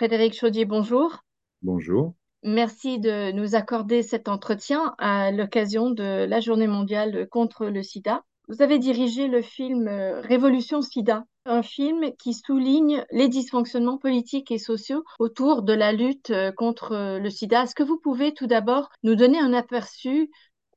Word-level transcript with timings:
Frédéric 0.00 0.32
Chaudier, 0.32 0.64
bonjour. 0.64 1.18
Bonjour. 1.60 2.14
Merci 2.42 2.98
de 2.98 3.32
nous 3.32 3.54
accorder 3.54 4.02
cet 4.02 4.28
entretien 4.28 4.94
à 4.96 5.30
l'occasion 5.30 5.90
de 5.90 6.24
la 6.24 6.40
Journée 6.40 6.68
mondiale 6.68 7.28
contre 7.30 7.66
le 7.66 7.82
sida. 7.82 8.22
Vous 8.48 8.62
avez 8.62 8.78
dirigé 8.78 9.28
le 9.28 9.42
film 9.42 9.88
euh, 9.88 10.22
Révolution 10.22 10.80
sida, 10.80 11.24
un 11.44 11.62
film 11.62 12.12
qui 12.18 12.32
souligne 12.32 13.04
les 13.10 13.28
dysfonctionnements 13.28 13.98
politiques 13.98 14.50
et 14.50 14.56
sociaux 14.56 15.04
autour 15.18 15.60
de 15.60 15.74
la 15.74 15.92
lutte 15.92 16.30
euh, 16.30 16.50
contre 16.50 17.18
le 17.20 17.28
sida. 17.28 17.64
Est-ce 17.64 17.74
que 17.74 17.82
vous 17.82 17.98
pouvez 17.98 18.32
tout 18.32 18.46
d'abord 18.46 18.88
nous 19.02 19.16
donner 19.16 19.38
un 19.38 19.52
aperçu 19.52 20.30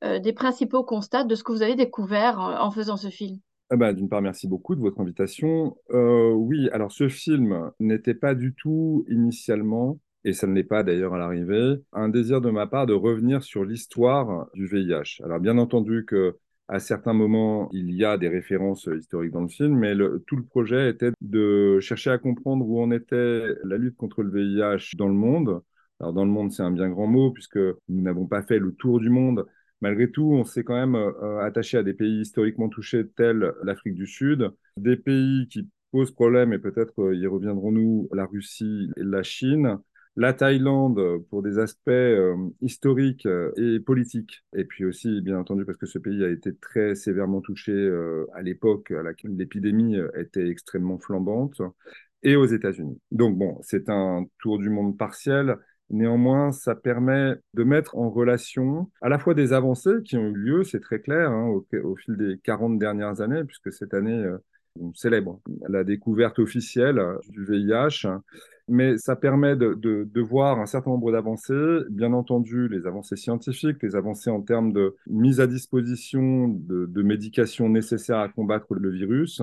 euh, 0.04 0.18
des 0.18 0.34
principaux 0.34 0.84
constats 0.84 1.24
de 1.24 1.34
ce 1.34 1.42
que 1.42 1.52
vous 1.52 1.62
avez 1.62 1.76
découvert 1.76 2.38
en 2.40 2.70
faisant 2.70 2.98
ce 2.98 3.08
film? 3.08 3.38
Ah 3.70 3.76
bah, 3.76 3.92
D'une 3.92 4.08
part, 4.08 4.22
merci 4.22 4.46
beaucoup 4.46 4.74
de 4.74 4.80
votre 4.80 5.00
invitation. 5.00 5.76
oui, 5.90 6.68
alors 6.70 6.92
ce 6.92 7.08
film 7.08 7.70
n'était 7.80 8.14
pas 8.14 8.34
du 8.34 8.54
tout 8.54 9.04
initialement 9.08 9.98
et 10.24 10.32
ça 10.32 10.46
ne 10.46 10.54
l'est 10.54 10.64
pas 10.64 10.82
d'ailleurs 10.82 11.14
à 11.14 11.18
l'arrivée, 11.18 11.76
un 11.92 12.08
désir 12.08 12.40
de 12.40 12.50
ma 12.50 12.66
part 12.66 12.86
de 12.86 12.94
revenir 12.94 13.42
sur 13.42 13.64
l'histoire 13.64 14.48
du 14.54 14.66
VIH. 14.66 15.22
Alors 15.22 15.38
bien 15.38 15.58
entendu 15.58 16.04
que 16.06 16.38
à 16.68 16.78
certains 16.78 17.12
moments, 17.12 17.68
il 17.72 17.90
y 17.92 18.04
a 18.06 18.16
des 18.16 18.28
références 18.28 18.88
historiques 18.96 19.32
dans 19.32 19.42
le 19.42 19.48
film, 19.48 19.76
mais 19.78 19.94
tout 20.26 20.36
le 20.36 20.44
projet 20.44 20.88
était 20.88 21.10
de 21.20 21.78
chercher 21.80 22.10
à 22.10 22.18
comprendre 22.18 22.66
où 22.66 22.80
en 22.80 22.90
était 22.90 23.48
la 23.64 23.76
lutte 23.76 23.96
contre 23.96 24.22
le 24.22 24.30
VIH 24.30 24.96
dans 24.96 25.08
le 25.08 25.14
monde. 25.14 25.60
Alors 26.00 26.14
dans 26.14 26.24
le 26.24 26.30
monde, 26.30 26.52
c'est 26.52 26.62
un 26.62 26.70
bien 26.70 26.88
grand 26.88 27.06
mot, 27.06 27.30
puisque 27.32 27.58
nous 27.58 28.02
n'avons 28.02 28.26
pas 28.26 28.42
fait 28.42 28.58
le 28.58 28.72
tour 28.74 28.98
du 28.98 29.10
monde. 29.10 29.44
Malgré 29.84 30.10
tout, 30.10 30.32
on 30.32 30.44
s'est 30.44 30.64
quand 30.64 30.76
même 30.76 30.94
euh, 30.94 31.40
attaché 31.40 31.76
à 31.76 31.82
des 31.82 31.92
pays 31.92 32.22
historiquement 32.22 32.70
touchés 32.70 33.06
tels 33.06 33.52
l'Afrique 33.62 33.92
du 33.92 34.06
Sud, 34.06 34.50
des 34.78 34.96
pays 34.96 35.46
qui 35.50 35.68
posent 35.92 36.10
problème, 36.10 36.54
et 36.54 36.58
peut-être 36.58 37.02
euh, 37.02 37.14
y 37.14 37.26
reviendrons-nous, 37.26 38.08
la 38.14 38.24
Russie 38.24 38.88
et 38.96 39.02
la 39.02 39.22
Chine, 39.22 39.76
la 40.16 40.32
Thaïlande 40.32 40.98
pour 41.28 41.42
des 41.42 41.58
aspects 41.58 41.90
euh, 41.90 42.34
historiques 42.62 43.26
euh, 43.26 43.52
et 43.58 43.78
politiques, 43.78 44.42
et 44.56 44.64
puis 44.64 44.86
aussi, 44.86 45.20
bien 45.20 45.38
entendu, 45.38 45.66
parce 45.66 45.76
que 45.76 45.84
ce 45.84 45.98
pays 45.98 46.24
a 46.24 46.30
été 46.30 46.56
très 46.56 46.94
sévèrement 46.94 47.42
touché 47.42 47.72
euh, 47.72 48.24
à 48.32 48.40
l'époque 48.40 48.90
à 48.90 49.02
laquelle 49.02 49.36
l'épidémie 49.36 49.98
était 50.16 50.48
extrêmement 50.48 50.98
flambante, 50.98 51.60
et 52.22 52.36
aux 52.36 52.46
États-Unis. 52.46 52.98
Donc 53.10 53.36
bon, 53.36 53.58
c'est 53.60 53.90
un 53.90 54.24
tour 54.38 54.58
du 54.58 54.70
monde 54.70 54.96
partiel. 54.96 55.58
Néanmoins, 55.90 56.50
ça 56.50 56.74
permet 56.74 57.34
de 57.52 57.64
mettre 57.64 57.96
en 57.96 58.10
relation 58.10 58.90
à 59.02 59.08
la 59.08 59.18
fois 59.18 59.34
des 59.34 59.52
avancées 59.52 60.02
qui 60.04 60.16
ont 60.16 60.28
eu 60.28 60.34
lieu, 60.34 60.64
c'est 60.64 60.80
très 60.80 61.00
clair, 61.00 61.30
hein, 61.30 61.46
au, 61.46 61.96
fil 61.96 62.16
des 62.16 62.38
40 62.42 62.78
dernières 62.78 63.20
années, 63.20 63.44
puisque 63.44 63.72
cette 63.72 63.94
année, 63.94 64.24
on 64.80 64.92
célèbre 64.94 65.40
la 65.68 65.84
découverte 65.84 66.38
officielle 66.38 67.00
du 67.28 67.44
VIH, 67.44 68.08
mais 68.66 68.96
ça 68.96 69.14
permet 69.14 69.56
de 69.56 70.20
voir 70.20 70.58
un 70.58 70.66
certain 70.66 70.90
nombre 70.90 71.12
d'avancées, 71.12 71.80
bien 71.90 72.12
entendu 72.12 72.68
les 72.68 72.86
avancées 72.86 73.16
scientifiques, 73.16 73.82
les 73.82 73.94
avancées 73.94 74.30
en 74.30 74.40
termes 74.40 74.72
de 74.72 74.96
mise 75.06 75.40
à 75.40 75.46
disposition 75.46 76.48
de, 76.48 76.86
de 76.86 77.02
médications 77.02 77.68
nécessaires 77.68 78.18
à 78.18 78.28
combattre 78.28 78.74
le 78.74 78.90
virus, 78.90 79.42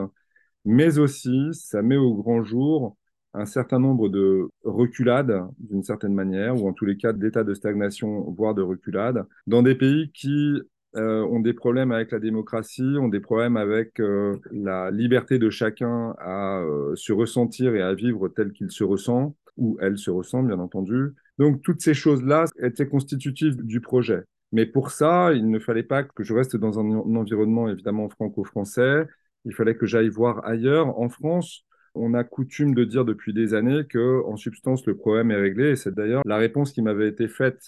mais 0.65 0.97
aussi 0.99 1.49
ça 1.53 1.81
met 1.81 1.97
au 1.97 2.15
grand 2.15 2.43
jour 2.43 2.97
un 3.33 3.45
certain 3.45 3.79
nombre 3.79 4.09
de 4.09 4.49
reculades, 4.63 5.41
d'une 5.59 5.83
certaine 5.83 6.13
manière, 6.13 6.61
ou 6.61 6.67
en 6.67 6.73
tous 6.73 6.85
les 6.85 6.97
cas 6.97 7.13
d'états 7.13 7.43
de 7.43 7.53
stagnation, 7.53 8.29
voire 8.31 8.53
de 8.53 8.61
reculades, 8.61 9.25
dans 9.47 9.61
des 9.61 9.75
pays 9.75 10.11
qui 10.13 10.61
euh, 10.97 11.23
ont 11.23 11.39
des 11.39 11.53
problèmes 11.53 11.91
avec 11.91 12.11
la 12.11 12.19
démocratie, 12.19 12.97
ont 12.99 13.07
des 13.07 13.21
problèmes 13.21 13.55
avec 13.55 13.99
euh, 13.99 14.37
la 14.51 14.91
liberté 14.91 15.39
de 15.39 15.49
chacun 15.49 16.13
à 16.19 16.59
euh, 16.59 16.93
se 16.95 17.13
ressentir 17.13 17.75
et 17.75 17.81
à 17.81 17.93
vivre 17.93 18.27
tel 18.27 18.51
qu'il 18.51 18.71
se 18.71 18.83
ressent, 18.83 19.35
ou 19.55 19.77
elle 19.79 19.97
se 19.97 20.11
ressent, 20.11 20.43
bien 20.43 20.59
entendu. 20.59 21.13
Donc, 21.37 21.61
toutes 21.61 21.81
ces 21.81 21.93
choses-là 21.93 22.45
étaient 22.61 22.87
constitutives 22.87 23.63
du 23.63 23.79
projet. 23.79 24.23
Mais 24.51 24.65
pour 24.65 24.91
ça, 24.91 25.31
il 25.33 25.49
ne 25.49 25.59
fallait 25.59 25.83
pas 25.83 26.03
que 26.03 26.23
je 26.23 26.33
reste 26.33 26.57
dans 26.57 26.77
un, 26.77 26.83
un 26.83 27.15
environnement 27.15 27.69
évidemment 27.69 28.09
franco-français. 28.09 29.07
Il 29.45 29.53
fallait 29.53 29.75
que 29.75 29.85
j'aille 29.85 30.09
voir 30.09 30.45
ailleurs. 30.45 30.99
En 30.99 31.07
France, 31.07 31.65
on 31.93 32.13
a 32.13 32.23
coutume 32.23 32.73
de 32.73 32.83
dire 32.83 33.05
depuis 33.05 33.33
des 33.33 33.53
années 33.53 33.85
que, 33.85 34.23
en 34.25 34.37
substance, 34.37 34.85
le 34.85 34.95
problème 34.95 35.31
est 35.31 35.35
réglé. 35.35 35.71
Et 35.71 35.75
c'est 35.75 35.93
d'ailleurs 35.93 36.21
la 36.25 36.37
réponse 36.37 36.71
qui 36.71 36.81
m'avait 36.81 37.07
été 37.07 37.27
faite 37.27 37.61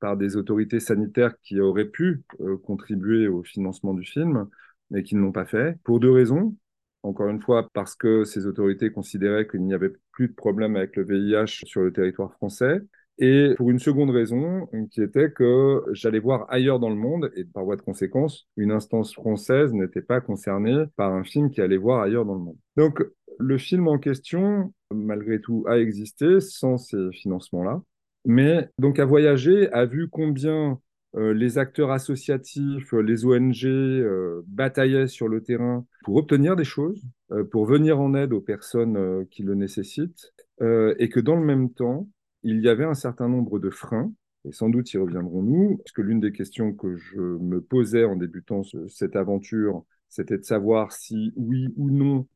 par 0.00 0.16
des 0.16 0.36
autorités 0.36 0.80
sanitaires 0.80 1.34
qui 1.42 1.60
auraient 1.60 1.86
pu 1.86 2.22
euh, 2.40 2.56
contribuer 2.58 3.28
au 3.28 3.42
financement 3.42 3.94
du 3.94 4.04
film, 4.04 4.46
mais 4.90 5.02
qui 5.02 5.14
ne 5.16 5.20
l'ont 5.20 5.32
pas 5.32 5.46
fait, 5.46 5.78
pour 5.84 6.00
deux 6.00 6.10
raisons. 6.10 6.54
Encore 7.02 7.28
une 7.28 7.40
fois, 7.40 7.68
parce 7.72 7.94
que 7.94 8.24
ces 8.24 8.46
autorités 8.46 8.90
considéraient 8.90 9.46
qu'il 9.46 9.62
n'y 9.62 9.74
avait 9.74 9.92
plus 10.12 10.28
de 10.28 10.34
problème 10.34 10.76
avec 10.76 10.96
le 10.96 11.04
VIH 11.04 11.64
sur 11.64 11.82
le 11.82 11.92
territoire 11.92 12.32
français, 12.34 12.80
et 13.18 13.54
pour 13.56 13.70
une 13.70 13.78
seconde 13.78 14.10
raison, 14.10 14.68
qui 14.90 15.02
était 15.02 15.30
que 15.30 15.82
j'allais 15.92 16.18
voir 16.18 16.46
ailleurs 16.48 16.78
dans 16.78 16.90
le 16.90 16.96
monde, 16.96 17.30
et 17.36 17.44
par 17.44 17.64
voie 17.64 17.76
de 17.76 17.82
conséquence, 17.82 18.48
une 18.56 18.72
instance 18.72 19.14
française 19.14 19.72
n'était 19.72 20.02
pas 20.02 20.20
concernée 20.20 20.84
par 20.96 21.12
un 21.12 21.24
film 21.24 21.50
qui 21.50 21.60
allait 21.60 21.76
voir 21.76 22.02
ailleurs 22.02 22.24
dans 22.24 22.34
le 22.34 22.40
monde. 22.40 22.58
Donc, 22.76 23.02
le 23.38 23.58
film 23.58 23.88
en 23.88 23.98
question, 23.98 24.72
malgré 24.92 25.40
tout, 25.40 25.64
a 25.66 25.78
existé 25.78 26.40
sans 26.40 26.78
ces 26.78 27.10
financements-là 27.12 27.82
mais 28.26 28.68
donc 28.78 28.98
a 28.98 29.04
voyagé, 29.04 29.72
a 29.72 29.86
vu 29.86 30.08
combien 30.08 30.80
euh, 31.14 31.32
les 31.32 31.58
acteurs 31.58 31.92
associatifs, 31.92 32.92
euh, 32.92 33.00
les 33.00 33.24
ONG 33.24 33.64
euh, 33.64 34.42
bataillaient 34.48 35.06
sur 35.06 35.28
le 35.28 35.42
terrain 35.42 35.86
pour 36.02 36.16
obtenir 36.16 36.56
des 36.56 36.64
choses, 36.64 37.02
pour 37.50 37.66
venir 37.66 37.98
en 37.98 38.14
aide 38.14 38.32
aux 38.32 38.40
personnes 38.40 39.26
qui 39.32 39.42
le 39.42 39.56
nécessitent, 39.56 40.32
et 40.60 41.08
que 41.08 41.18
dans 41.18 41.34
le 41.34 41.44
même 41.44 41.70
temps, 41.70 42.08
il 42.46 42.62
y 42.62 42.68
avait 42.68 42.84
un 42.84 42.94
certain 42.94 43.28
nombre 43.28 43.58
de 43.58 43.70
freins, 43.70 44.12
et 44.44 44.52
sans 44.52 44.68
doute 44.70 44.92
y 44.92 44.98
reviendrons-nous, 44.98 45.78
parce 45.78 45.92
que 45.92 46.02
l'une 46.02 46.20
des 46.20 46.32
questions 46.32 46.72
que 46.72 46.96
je 46.96 47.20
me 47.20 47.60
posais 47.60 48.04
en 48.04 48.16
débutant 48.16 48.62
cette 48.88 49.16
aventure, 49.16 49.84
c'était 50.08 50.38
de 50.38 50.44
savoir 50.44 50.92
si 50.92 51.32
oui 51.36 51.68
ou 51.76 51.90
non 51.90 52.26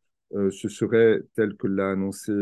ce 0.52 0.68
serait 0.68 1.22
tel 1.34 1.56
que 1.56 1.66
l'a 1.66 1.90
annoncé 1.90 2.32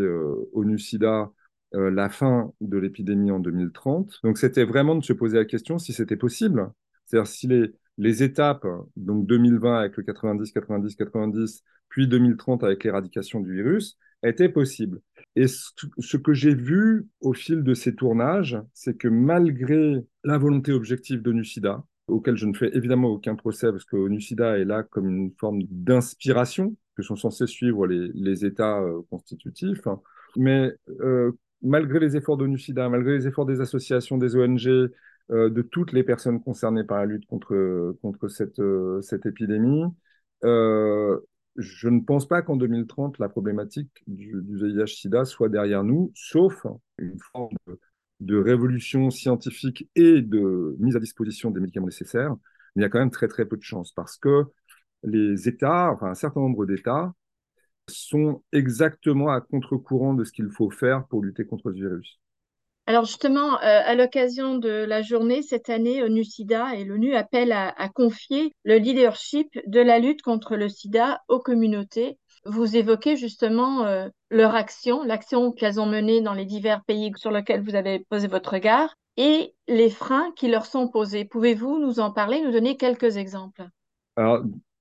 ONU-SIDA, 0.52 1.30
euh, 1.74 1.90
la 1.90 2.08
fin 2.08 2.52
de 2.62 2.78
l'épidémie 2.78 3.30
en 3.30 3.40
2030. 3.40 4.20
Donc, 4.24 4.38
c'était 4.38 4.64
vraiment 4.64 4.94
de 4.94 5.04
se 5.04 5.12
poser 5.12 5.36
la 5.36 5.44
question 5.44 5.78
si 5.78 5.92
c'était 5.92 6.16
possible. 6.16 6.70
C'est-à-dire 7.04 7.26
si 7.26 7.46
les, 7.46 7.74
les 7.98 8.22
étapes, 8.22 8.66
donc 8.96 9.26
2020 9.26 9.78
avec 9.80 9.96
le 9.98 10.02
90, 10.02 10.50
90, 10.52 10.96
90, 10.96 11.62
puis 11.90 12.08
2030 12.08 12.64
avec 12.64 12.84
l'éradication 12.84 13.40
du 13.40 13.52
virus, 13.52 13.98
étaient 14.22 14.48
possibles. 14.48 15.00
Et 15.36 15.46
ce, 15.46 16.16
que 16.16 16.32
j'ai 16.32 16.54
vu 16.54 17.06
au 17.20 17.32
fil 17.32 17.62
de 17.62 17.74
ces 17.74 17.94
tournages, 17.94 18.58
c'est 18.74 18.96
que 18.96 19.08
malgré 19.08 20.04
la 20.24 20.38
volonté 20.38 20.72
objective 20.72 21.22
de 21.22 21.32
Nucida, 21.32 21.84
auquel 22.08 22.36
je 22.36 22.46
ne 22.46 22.54
fais 22.54 22.70
évidemment 22.74 23.08
aucun 23.08 23.36
procès 23.36 23.70
parce 23.70 23.84
que 23.84 24.08
Nucida 24.08 24.58
est 24.58 24.64
là 24.64 24.82
comme 24.82 25.08
une 25.08 25.32
forme 25.38 25.62
d'inspiration 25.70 26.74
que 26.96 27.02
sont 27.02 27.16
censés 27.16 27.46
suivre 27.46 27.86
les, 27.86 28.44
États 28.44 28.80
euh, 28.80 29.02
constitutifs, 29.10 29.86
hein. 29.86 30.00
mais 30.36 30.72
euh, 31.00 31.30
malgré 31.62 32.00
les 32.00 32.16
efforts 32.16 32.36
d'ONU-SIDA, 32.36 32.88
malgré 32.88 33.18
les 33.18 33.28
efforts 33.28 33.46
des 33.46 33.60
associations, 33.60 34.18
des 34.18 34.34
ONG, 34.34 34.66
euh, 34.66 34.90
de 35.50 35.62
toutes 35.62 35.92
les 35.92 36.02
personnes 36.02 36.42
concernées 36.42 36.82
par 36.82 36.98
la 36.98 37.06
lutte 37.06 37.26
contre, 37.26 37.94
contre 38.02 38.26
cette, 38.28 38.60
cette 39.02 39.26
épidémie, 39.26 39.84
je 41.58 41.88
ne 41.88 42.00
pense 42.00 42.26
pas 42.26 42.40
qu'en 42.42 42.56
2030, 42.56 43.18
la 43.18 43.28
problématique 43.28 43.90
du, 44.06 44.32
VIH-SIDA 44.48 45.24
soit 45.24 45.48
derrière 45.48 45.82
nous, 45.82 46.12
sauf 46.14 46.64
une 46.98 47.18
forme 47.32 47.56
de, 48.20 48.36
révolution 48.36 49.10
scientifique 49.10 49.88
et 49.96 50.22
de 50.22 50.76
mise 50.78 50.94
à 50.96 51.00
disposition 51.00 51.50
des 51.50 51.60
médicaments 51.60 51.86
nécessaires. 51.86 52.34
Mais 52.76 52.82
il 52.82 52.82
y 52.82 52.84
a 52.84 52.88
quand 52.88 53.00
même 53.00 53.10
très 53.10 53.28
très 53.28 53.44
peu 53.44 53.56
de 53.56 53.62
chances 53.62 53.92
parce 53.92 54.16
que 54.16 54.44
les 55.02 55.48
États, 55.48 55.90
enfin 55.92 56.08
un 56.08 56.14
certain 56.14 56.40
nombre 56.40 56.64
d'États, 56.64 57.12
sont 57.88 58.44
exactement 58.52 59.30
à 59.30 59.40
contre-courant 59.40 60.14
de 60.14 60.24
ce 60.24 60.32
qu'il 60.32 60.50
faut 60.50 60.70
faire 60.70 61.06
pour 61.06 61.24
lutter 61.24 61.44
contre 61.44 61.72
ce 61.72 61.76
virus. 61.76 62.20
Alors 62.88 63.04
justement, 63.04 63.60
euh, 63.60 63.82
à 63.84 63.94
l'occasion 63.94 64.56
de 64.56 64.70
la 64.70 65.02
journée 65.02 65.42
cette 65.42 65.68
année, 65.68 66.02
ONU-SIDA 66.02 66.74
et 66.74 66.84
l'ONU 66.84 67.14
appellent 67.14 67.52
à, 67.52 67.88
confier 67.90 68.54
le 68.64 68.78
leadership 68.78 69.58
de 69.66 69.80
la 69.80 69.98
lutte 69.98 70.22
contre 70.22 70.56
le 70.56 70.70
SIDA 70.70 71.20
aux 71.28 71.38
communautés. 71.38 72.16
Vous 72.46 72.78
évoquez 72.78 73.16
justement 73.16 73.84
euh, 73.84 74.08
leur 74.30 74.54
action, 74.54 75.02
l'action 75.04 75.52
qu'elles 75.52 75.78
ont 75.78 75.84
menée 75.84 76.22
dans 76.22 76.32
les 76.32 76.46
divers 76.46 76.82
pays 76.82 77.12
sur 77.16 77.30
lesquels 77.30 77.62
vous 77.62 77.74
avez 77.74 78.06
posé 78.08 78.26
votre 78.26 78.54
regard 78.54 78.94
et 79.18 79.54
les 79.66 79.90
freins 79.90 80.32
qui 80.34 80.48
leur 80.48 80.64
sont 80.64 80.88
posés. 80.88 81.26
Pouvez-vous 81.26 81.78
nous 81.78 82.00
en 82.00 82.10
parler, 82.10 82.40
nous 82.40 82.52
donner 82.52 82.78
quelques 82.78 83.18
exemples? 83.18 83.68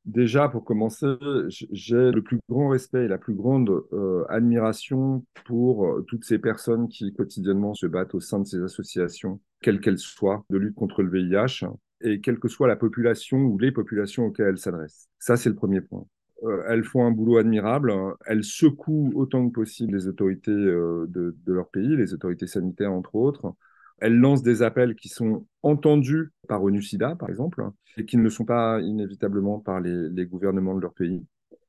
Déjà, 0.07 0.48
pour 0.48 0.63
commencer, 0.63 1.06
j'ai 1.50 2.12
le 2.12 2.21
plus 2.21 2.39
grand 2.50 2.69
respect 2.69 3.04
et 3.04 3.07
la 3.09 3.18
plus 3.18 3.33
grande 3.33 3.83
euh, 3.92 4.24
admiration 4.30 5.25
pour 5.44 5.86
euh, 5.86 6.06
toutes 6.07 6.24
ces 6.24 6.39
personnes 6.39 6.88
qui 6.88 7.13
quotidiennement 7.13 7.74
se 7.74 7.88
battent 7.88 8.15
au 8.15 8.21
sein 8.21 8.39
de 8.39 8.45
ces 8.45 8.62
associations, 8.63 9.42
quelles 9.62 9.81
qu'elles 9.81 10.00
soient, 10.00 10.45
de 10.50 10.57
lutte 10.57 10.75
contre 10.75 11.04
le 11.04 11.09
VIH, 11.09 11.65
et 12.00 12.21
quelle 12.21 12.39
que 12.39 12.48
soit 12.48 12.69
la 12.69 12.77
population 12.77 13.38
ou 13.38 13.59
les 13.59 13.74
populations 13.74 14.27
auxquelles 14.27 14.48
elles 14.48 14.57
s'adressent. 14.59 15.09
Ça, 15.19 15.36
c'est 15.36 15.50
le 15.50 15.56
premier 15.56 15.81
point. 15.81 16.06
euh, 16.44 16.63
elles 16.69 16.86
font 16.86 17.06
un 17.06 17.12
boulot 17.12 17.36
admirable. 17.36 17.94
Elles 18.25 18.45
secouent 18.45 19.12
autant 19.13 19.45
que 19.50 19.53
possible 19.53 19.94
les 19.94 20.07
autorités 20.07 20.51
de, 20.51 21.36
leur 21.48 21.68
pays, 21.68 21.98
les 21.98 22.13
autorités 22.13 22.48
sanitaires 22.48 22.94
entre 22.94 23.15
autres. 23.15 23.53
Elles 23.99 24.17
lancent 24.17 24.44
des 24.44 24.61
appels 24.61 24.95
qui 24.95 25.09
sont 25.09 25.45
entendus 25.63 26.31
par 26.47 26.63
ONU-SIDA, 26.63 27.15
par 27.15 27.29
exemple, 27.29 27.63
et 27.97 28.05
qui 28.05 28.17
ne 28.17 28.23
le 28.23 28.29
sont 28.29 28.45
pas 28.45 28.79
inévitablement 28.81 29.59
par 29.59 29.79
les, 29.79 30.09
les 30.09 30.25
gouvernements 30.25 30.75
de 30.75 30.81
leur 30.81 30.94
pays. 30.94 31.25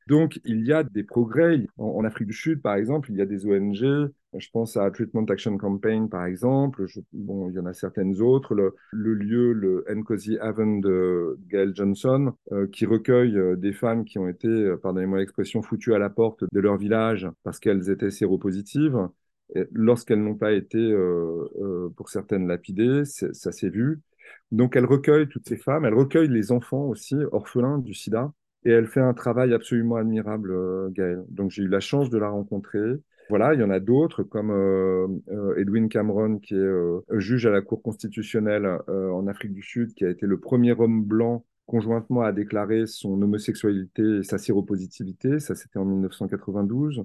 Donc, 0.09 0.41
il 0.47 0.67
y 0.67 0.73
a 0.73 0.83
des 0.85 1.05
progrès. 1.05 1.67
En, 1.77 2.03
Afrique 2.03 2.29
du 2.29 2.35
Sud, 2.35 2.63
par 2.63 2.77
exemple, 2.77 3.11
il 3.11 3.19
y 3.19 3.21
a 3.21 3.27
des 3.27 3.45
ONG. 3.45 4.11
Je 4.35 4.49
pense 4.51 4.79
à 4.79 4.91
Treatment 4.91 5.27
Action 5.27 5.59
Campaign, 5.59 6.09
par 6.09 6.25
exemple. 6.25 6.87
bon, 7.13 7.51
il 7.51 7.57
y 7.57 7.59
en 7.59 7.67
a 7.67 7.75
certaines 7.75 8.23
autres. 8.23 8.55
Le, 8.55 8.75
lieu, 9.15 9.53
le 9.53 9.85
Nkosi 9.87 10.39
Haven 10.39 10.81
de 10.81 11.39
Gail 11.51 11.73
Johnson, 11.75 12.33
euh, 12.53 12.67
qui 12.69 12.87
recueille 12.87 13.37
euh, 13.37 13.55
des 13.55 13.75
femmes 13.75 14.07
qui 14.07 14.19
ont 14.19 14.29
été, 14.29 14.49
euh, 14.49 14.79
pardonnez-moi 14.79 15.19
l'expression, 15.19 15.61
foutues 15.61 15.95
à 15.95 15.99
la 15.99 16.09
porte 16.09 16.43
de 16.51 16.61
leur 16.61 16.79
village 16.79 17.29
parce 17.43 17.61
qu'elles 17.61 17.91
étaient 17.91 18.11
séropositives. 18.11 18.99
Lorsqu'elles 19.73 20.23
n'ont 20.23 20.35
pas 20.37 20.53
été, 20.53 20.95
pour 21.97 22.09
certaines, 22.09 22.47
lapidées, 22.47 23.05
ça 23.05 23.53
s'est 23.53 23.71
vu. 23.71 24.01
Donc, 24.53 24.77
elle 24.77 24.85
recueille 24.85 25.29
toutes 25.29 25.49
ces 25.49 25.57
femmes. 25.57 25.85
Elle 25.85 25.95
recueille 25.95 26.29
les 26.29 26.53
enfants 26.53 26.85
aussi, 26.85 27.17
orphelins 27.33 27.79
du 27.79 27.95
sida 27.95 28.33
et 28.65 28.71
elle 28.71 28.87
fait 28.87 29.01
un 29.01 29.15
travail 29.15 29.55
absolument 29.55 29.97
admirable, 29.97 30.51
euh, 30.51 30.89
Gaëlle. 30.91 31.25
Donc 31.29 31.51
j'ai 31.51 31.63
eu 31.63 31.69
la 31.69 31.81
chance 31.81 32.11
de 32.11 32.19
la 32.19 32.29
rencontrer. 32.29 32.97
Voilà, 33.31 33.55
il 33.55 33.61
y 33.61 33.63
en 33.63 33.71
a 33.71 33.81
d'autres 33.81 34.23
comme 34.23 34.51
euh, 34.51 35.07
euh, 35.31 35.57
Edwin 35.59 35.89
Cameron, 35.89 36.39
qui 36.39 36.55
est 36.55 37.19
juge 37.19 37.47
à 37.47 37.51
la 37.51 37.61
Cour 37.61 37.83
constitutionnelle 37.83 38.67
en 38.89 39.27
Afrique 39.27 39.53
du 39.53 39.63
Sud, 39.63 39.95
qui 39.95 40.05
a 40.05 40.11
été 40.11 40.27
le 40.27 40.39
premier 40.41 40.73
homme 40.73 41.05
blanc 41.05 41.45
conjointement 41.67 42.23
à 42.23 42.33
déclarer 42.33 42.87
son 42.87 43.21
homosexualité 43.21 44.19
et 44.19 44.23
sa 44.23 44.39
séropositivité. 44.39 45.39
Ça, 45.39 45.55
c'était 45.55 45.79
en 45.79 45.85
1992. 45.85 47.05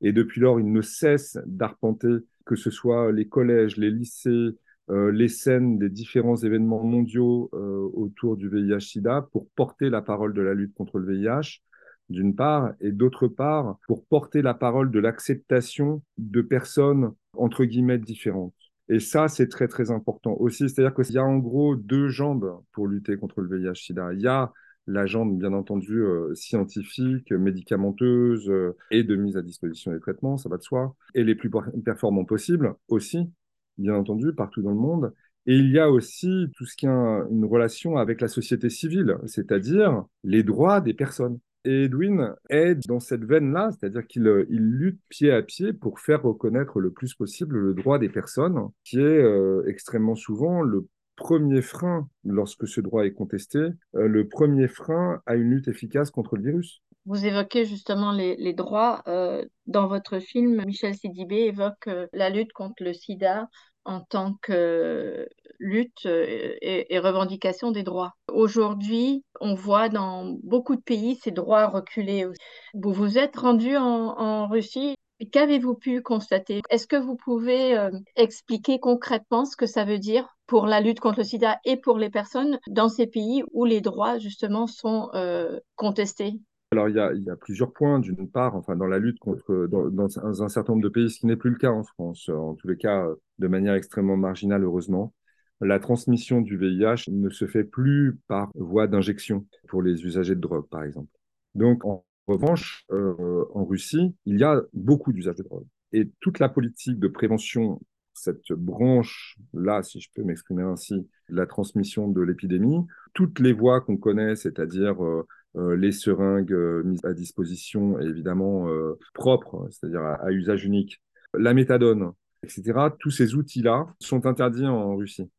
Et 0.00 0.12
depuis 0.12 0.40
lors, 0.40 0.60
il 0.60 0.70
ne 0.70 0.82
cesse 0.82 1.38
d'arpenter, 1.46 2.16
que 2.44 2.56
ce 2.56 2.70
soit 2.70 3.12
les 3.12 3.28
collèges, 3.28 3.76
les 3.76 3.90
lycées, 3.90 4.56
euh, 4.90 5.10
les 5.10 5.28
scènes 5.28 5.78
des 5.78 5.88
différents 5.88 6.36
événements 6.36 6.82
mondiaux 6.82 7.48
euh, 7.54 7.88
autour 7.94 8.36
du 8.36 8.48
VIH-Sida 8.48 9.28
pour 9.32 9.48
porter 9.56 9.88
la 9.88 10.02
parole 10.02 10.34
de 10.34 10.42
la 10.42 10.52
lutte 10.52 10.74
contre 10.74 10.98
le 10.98 11.14
VIH, 11.14 11.62
d'une 12.10 12.34
part, 12.34 12.74
et 12.80 12.92
d'autre 12.92 13.26
part, 13.26 13.78
pour 13.86 14.04
porter 14.04 14.42
la 14.42 14.52
parole 14.52 14.90
de 14.90 14.98
l'acceptation 14.98 16.02
de 16.18 16.42
personnes, 16.42 17.12
entre 17.32 17.64
guillemets, 17.64 17.98
différentes. 17.98 18.52
Et 18.90 19.00
ça, 19.00 19.28
c'est 19.28 19.48
très, 19.48 19.68
très 19.68 19.90
important 19.90 20.36
aussi. 20.38 20.68
C'est-à-dire 20.68 20.94
qu'il 20.94 21.14
y 21.14 21.18
a 21.18 21.24
en 21.24 21.38
gros 21.38 21.76
deux 21.76 22.08
jambes 22.08 22.60
pour 22.72 22.86
lutter 22.86 23.16
contre 23.16 23.40
le 23.40 23.56
VIH-Sida. 23.56 24.12
Il 24.12 24.20
y 24.20 24.26
a 24.26 24.52
la 24.86 25.04
bien 25.04 25.52
entendu, 25.52 26.02
euh, 26.02 26.34
scientifique, 26.34 27.32
médicamenteuse 27.32 28.52
et 28.90 29.02
de 29.02 29.16
mise 29.16 29.36
à 29.36 29.42
disposition 29.42 29.92
des 29.92 30.00
traitements, 30.00 30.36
ça 30.36 30.48
va 30.48 30.58
de 30.58 30.62
soi, 30.62 30.94
et 31.14 31.24
les 31.24 31.34
plus 31.34 31.50
performants 31.84 32.24
possibles 32.24 32.74
aussi 32.88 33.30
bien 33.78 33.94
entendu, 33.94 34.32
partout 34.32 34.62
dans 34.62 34.70
le 34.70 34.76
monde. 34.76 35.12
Et 35.46 35.56
il 35.56 35.70
y 35.70 35.78
a 35.78 35.90
aussi 35.90 36.46
tout 36.56 36.64
ce 36.64 36.76
qui 36.76 36.86
a 36.86 37.26
une 37.30 37.44
relation 37.44 37.96
avec 37.96 38.20
la 38.20 38.28
société 38.28 38.70
civile, 38.70 39.18
c'est-à-dire 39.26 40.04
les 40.22 40.42
droits 40.42 40.80
des 40.80 40.94
personnes. 40.94 41.38
Et 41.66 41.84
Edwin 41.84 42.34
est 42.50 42.74
dans 42.86 43.00
cette 43.00 43.24
veine-là, 43.24 43.70
c'est-à-dire 43.72 44.06
qu'il 44.06 44.46
il 44.50 44.70
lutte 44.70 45.00
pied 45.08 45.32
à 45.32 45.42
pied 45.42 45.72
pour 45.72 45.98
faire 45.98 46.22
reconnaître 46.22 46.80
le 46.80 46.90
plus 46.90 47.14
possible 47.14 47.58
le 47.58 47.74
droit 47.74 47.98
des 47.98 48.10
personnes, 48.10 48.68
qui 48.84 48.98
est 48.98 49.22
euh, 49.22 49.64
extrêmement 49.66 50.14
souvent 50.14 50.62
le 50.62 50.86
premier 51.16 51.62
frein, 51.62 52.08
lorsque 52.24 52.66
ce 52.66 52.80
droit 52.80 53.04
est 53.04 53.12
contesté, 53.12 53.58
euh, 53.58 54.08
le 54.08 54.28
premier 54.28 54.68
frein 54.68 55.20
à 55.26 55.34
une 55.34 55.50
lutte 55.50 55.68
efficace 55.68 56.10
contre 56.10 56.36
le 56.36 56.42
virus. 56.42 56.82
Vous 57.06 57.26
évoquez 57.26 57.66
justement 57.66 58.12
les, 58.12 58.54
droits. 58.54 59.02
Euh, 59.08 59.44
dans 59.66 59.86
votre 59.86 60.20
film, 60.20 60.64
Michel 60.64 60.94
Sidibé 60.94 61.44
évoque 61.44 61.88
euh, 61.88 62.06
la 62.12 62.30
lutte 62.30 62.52
contre 62.52 62.82
le 62.82 62.94
sida 62.94 63.48
en 63.84 64.00
tant 64.00 64.34
que 64.40 65.28
lutte 65.58 66.06
et, 66.06 66.98
revendication 66.98 67.70
des 67.70 67.82
droits. 67.82 68.14
Aujourd'hui, 68.32 69.22
on 69.42 69.54
voit 69.54 69.90
dans 69.90 70.38
beaucoup 70.42 70.74
de 70.74 70.80
pays 70.80 71.16
ces 71.22 71.32
droits 71.32 71.66
reculer. 71.66 72.26
Vous 72.72 72.92
vous 72.94 73.18
êtes 73.18 73.36
rendu 73.36 73.76
en 73.76 74.48
Russie 74.48 74.93
Qu'avez-vous 75.30 75.74
pu 75.74 76.02
constater? 76.02 76.62
Est-ce 76.70 76.86
que 76.86 76.96
vous 76.96 77.16
pouvez 77.16 77.78
euh, 77.78 77.90
expliquer 78.16 78.80
concrètement 78.80 79.44
ce 79.44 79.56
que 79.56 79.66
ça 79.66 79.84
veut 79.84 79.98
dire 79.98 80.28
pour 80.46 80.66
la 80.66 80.80
lutte 80.80 81.00
contre 81.00 81.18
le 81.18 81.24
sida 81.24 81.58
et 81.64 81.76
pour 81.76 81.98
les 81.98 82.10
personnes 82.10 82.58
dans 82.68 82.88
ces 82.88 83.06
pays 83.06 83.44
où 83.52 83.64
les 83.64 83.80
droits 83.80 84.18
justement 84.18 84.66
sont 84.66 85.10
euh, 85.14 85.58
contestés? 85.76 86.40
Alors, 86.72 86.88
il 86.88 86.96
y, 86.96 87.00
a, 87.00 87.12
il 87.12 87.24
plusieurs 87.40 87.72
points. 87.72 88.00
D'une 88.00 88.28
part, 88.28 88.56
enfin, 88.56 88.74
dans 88.74 88.88
la 88.88 88.98
lutte 88.98 89.20
contre, 89.20 89.68
dans, 89.68 90.42
un 90.42 90.48
certain 90.48 90.72
nombre 90.72 90.82
de 90.82 90.88
pays, 90.88 91.08
ce 91.08 91.20
qui 91.20 91.26
n'est 91.26 91.36
plus 91.36 91.50
le 91.50 91.56
cas 91.56 91.70
en 91.70 91.84
France, 91.84 92.28
en 92.28 92.54
tous 92.54 92.66
les 92.66 92.76
cas, 92.76 93.06
de 93.38 93.46
manière 93.46 93.74
extrêmement 93.74 94.16
marginale, 94.16 94.64
heureusement, 94.64 95.12
la 95.60 95.78
transmission 95.78 96.40
du 96.40 96.56
VIH 96.56 97.10
ne 97.12 97.30
se 97.30 97.46
fait 97.46 97.62
plus 97.62 98.18
par 98.26 98.50
voie 98.56 98.88
d'injection 98.88 99.46
pour 99.68 99.82
les 99.82 100.04
usagers 100.04 100.34
de 100.34 100.40
drogue, 100.40 100.66
par 100.68 100.82
exemple. 100.82 101.10
Donc, 101.54 101.84
en 101.84 102.04
revanche, 102.26 102.84
euh, 102.90 103.44
en 103.54 103.64
Russie, 103.64 104.14
il 104.26 104.38
y 104.38 104.44
a 104.44 104.62
beaucoup 104.72 105.12
d'usage 105.12 105.36
de 105.36 105.42
drogue. 105.42 105.66
Et 105.92 106.10
toute 106.20 106.38
la 106.38 106.48
politique 106.48 106.98
de 106.98 107.08
prévention, 107.08 107.80
cette 108.14 108.52
branche-là, 108.52 109.82
si 109.82 110.00
je 110.00 110.08
peux 110.14 110.22
m'exprimer 110.22 110.62
ainsi, 110.62 111.08
la 111.28 111.46
transmission 111.46 112.08
de 112.08 112.20
l'épidémie, 112.20 112.86
toutes 113.12 113.40
les 113.40 113.52
voies 113.52 113.80
qu'on 113.80 113.96
connaît, 113.96 114.36
c'est-à-dire 114.36 115.04
euh, 115.04 115.26
euh, 115.56 115.76
les 115.76 115.92
seringues 115.92 116.56
mises 116.84 117.04
à 117.04 117.12
disposition, 117.12 117.98
évidemment 118.00 118.68
propres, 119.12 119.68
c'est-à-dire 119.70 120.02
à, 120.02 120.32
usage 120.32 120.64
unique, 120.64 121.00
la 121.34 121.54
méthadone, 121.54 122.12
etc., 122.42 122.88
tous 122.98 123.10
ces 123.10 123.34
outils-là 123.34 123.86
sont 124.00 124.26
interdits 124.26 124.66
en 124.66 124.96
Russie. 124.96 125.30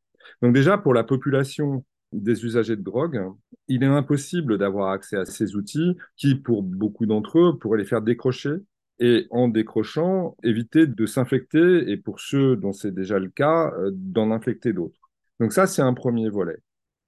Donc 0.42 0.54
déjà, 0.54 0.78
pour 0.78 0.94
la 0.94 1.04
population 1.04 1.84
des 2.22 2.46
usagers 2.46 2.76
de 2.76 2.82
drogue, 2.82 3.22
il 3.68 3.84
est 3.84 3.88
impossible 3.88 4.58
d'avoir 4.58 4.92
accès 4.92 5.18
à 5.18 5.26
ces 5.26 5.56
outils 5.56 5.96
qui, 6.18 6.36
pour 6.36 6.64
beaucoup 6.64 7.06
d'entre 7.06 7.40
eux, 7.40 7.58
pourraient 7.58 7.80
les 7.80 7.86
faire 7.86 8.02
décrocher 8.02 8.52
et 9.00 9.28
en 9.30 9.48
décrochant, 9.48 10.36
éviter 10.44 10.88
de 10.88 11.06
s'infecter 11.06 11.92
et 11.92 11.98
pour 11.98 12.20
ceux 12.20 12.56
dont 12.56 12.72
c'est 12.72 12.94
déjà 12.94 13.20
le 13.20 13.30
cas, 13.30 13.74
euh, 13.78 13.92
d'en 13.94 14.32
infecter 14.32 14.74
d'autres. 14.74 15.10
Donc 15.40 15.52
ça, 15.54 15.68
c'est 15.68 15.82
un 15.82 15.94
premier 15.94 16.30
volet. 16.30 16.58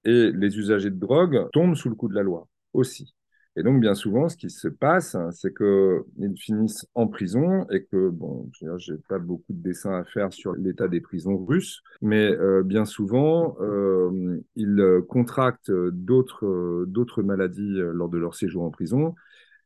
Et 0.04 0.30
les 0.32 0.58
usagers 0.58 0.90
de 0.90 0.98
drogue 0.98 1.48
tombent 1.52 1.74
sous 1.74 1.88
le 1.88 1.94
coup 1.94 2.08
de 2.08 2.14
la 2.14 2.22
loi 2.22 2.46
aussi. 2.72 3.14
Et 3.58 3.64
donc, 3.64 3.80
bien 3.80 3.96
souvent, 3.96 4.28
ce 4.28 4.36
qui 4.36 4.50
se 4.50 4.68
passe, 4.68 5.16
hein, 5.16 5.30
c'est 5.32 5.52
qu'ils 5.52 6.36
finissent 6.36 6.86
en 6.94 7.08
prison 7.08 7.66
et 7.72 7.82
que, 7.82 8.08
bon, 8.08 8.48
je 8.60 8.92
n'ai 8.92 8.98
pas 9.08 9.18
beaucoup 9.18 9.52
de 9.52 9.60
dessins 9.60 9.98
à 9.98 10.04
faire 10.04 10.32
sur 10.32 10.54
l'état 10.54 10.86
des 10.86 11.00
prisons 11.00 11.44
russes, 11.44 11.82
mais 12.00 12.30
euh, 12.30 12.62
bien 12.62 12.84
souvent, 12.84 13.56
euh, 13.60 14.40
ils 14.54 15.00
contractent 15.08 15.72
d'autres 15.72 17.22
maladies 17.24 17.80
euh, 17.80 17.90
lors 17.92 18.08
de 18.08 18.18
leur 18.18 18.36
séjour 18.36 18.62
en 18.62 18.70
prison 18.70 19.16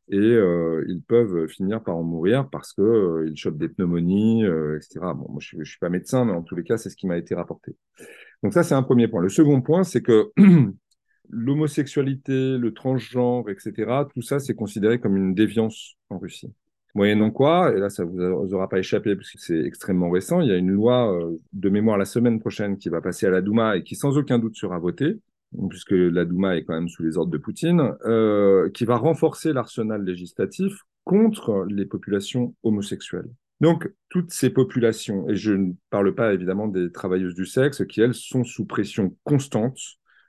et 0.09 0.17
euh, 0.17 0.83
ils 0.89 1.01
peuvent 1.03 1.47
finir 1.47 1.83
par 1.83 1.95
en 1.95 2.03
mourir 2.03 2.49
parce 2.49 2.73
qu'ils 2.73 2.83
euh, 2.83 3.31
chopent 3.35 3.59
des 3.59 3.69
pneumonies, 3.69 4.43
etc. 4.43 5.13
Bon, 5.13 5.27
moi, 5.29 5.39
je 5.39 5.55
ne 5.55 5.63
suis 5.63 5.77
pas 5.77 5.89
médecin, 5.89 6.25
mais 6.25 6.33
en 6.33 6.41
tous 6.41 6.55
les 6.55 6.63
cas, 6.63 6.77
c'est 6.77 6.89
ce 6.89 6.95
qui 6.95 7.05
m'a 7.05 7.17
été 7.17 7.35
rapporté. 7.35 7.75
Donc 8.41 8.53
ça, 8.53 8.63
c'est 8.63 8.75
un 8.75 8.83
premier 8.83 9.07
point. 9.07 9.21
Le 9.21 9.29
second 9.29 9.61
point, 9.61 9.83
c'est 9.83 10.01
que 10.01 10.31
l'homosexualité, 11.33 12.57
le 12.57 12.73
transgenre, 12.73 13.49
etc., 13.49 13.91
tout 14.13 14.21
ça, 14.21 14.39
c'est 14.39 14.55
considéré 14.55 14.99
comme 14.99 15.17
une 15.17 15.33
déviance 15.33 15.95
en 16.09 16.19
Russie. 16.19 16.53
Moyennant 16.95 17.31
quoi, 17.31 17.75
et 17.75 17.79
là, 17.79 17.89
ça 17.89 18.05
vous 18.05 18.21
aura 18.21 18.69
pas 18.69 18.77
échappé 18.77 19.15
puisque 19.15 19.39
c'est 19.39 19.59
extrêmement 19.59 20.11
récent, 20.11 20.41
il 20.41 20.49
y 20.49 20.51
a 20.51 20.57
une 20.57 20.69
loi 20.69 21.11
euh, 21.11 21.37
de 21.51 21.69
mémoire 21.69 21.97
la 21.97 22.05
semaine 22.05 22.39
prochaine 22.39 22.77
qui 22.77 22.89
va 22.89 23.01
passer 23.01 23.25
à 23.25 23.31
la 23.31 23.41
Douma 23.41 23.77
et 23.77 23.83
qui 23.83 23.95
sans 23.95 24.15
aucun 24.17 24.37
doute 24.37 24.55
sera 24.55 24.77
votée, 24.77 25.19
puisque 25.69 25.91
la 25.91 26.25
Douma 26.25 26.55
est 26.55 26.63
quand 26.63 26.75
même 26.75 26.89
sous 26.89 27.03
les 27.03 27.17
ordres 27.17 27.31
de 27.31 27.37
Poutine, 27.37 27.93
euh, 28.05 28.69
qui 28.69 28.85
va 28.85 28.97
renforcer 28.97 29.53
l'arsenal 29.53 30.03
législatif 30.03 30.81
contre 31.03 31.65
les 31.67 31.85
populations 31.85 32.53
homosexuelles. 32.61 33.29
Donc, 33.59 33.89
toutes 34.09 34.31
ces 34.31 34.49
populations, 34.49 35.29
et 35.29 35.35
je 35.35 35.53
ne 35.53 35.73
parle 35.89 36.13
pas 36.13 36.33
évidemment 36.33 36.67
des 36.67 36.91
travailleuses 36.91 37.35
du 37.35 37.45
sexe, 37.45 37.85
qui, 37.87 38.01
elles, 38.01 38.13
sont 38.13 38.43
sous 38.43 38.65
pression 38.65 39.15
constante 39.23 39.79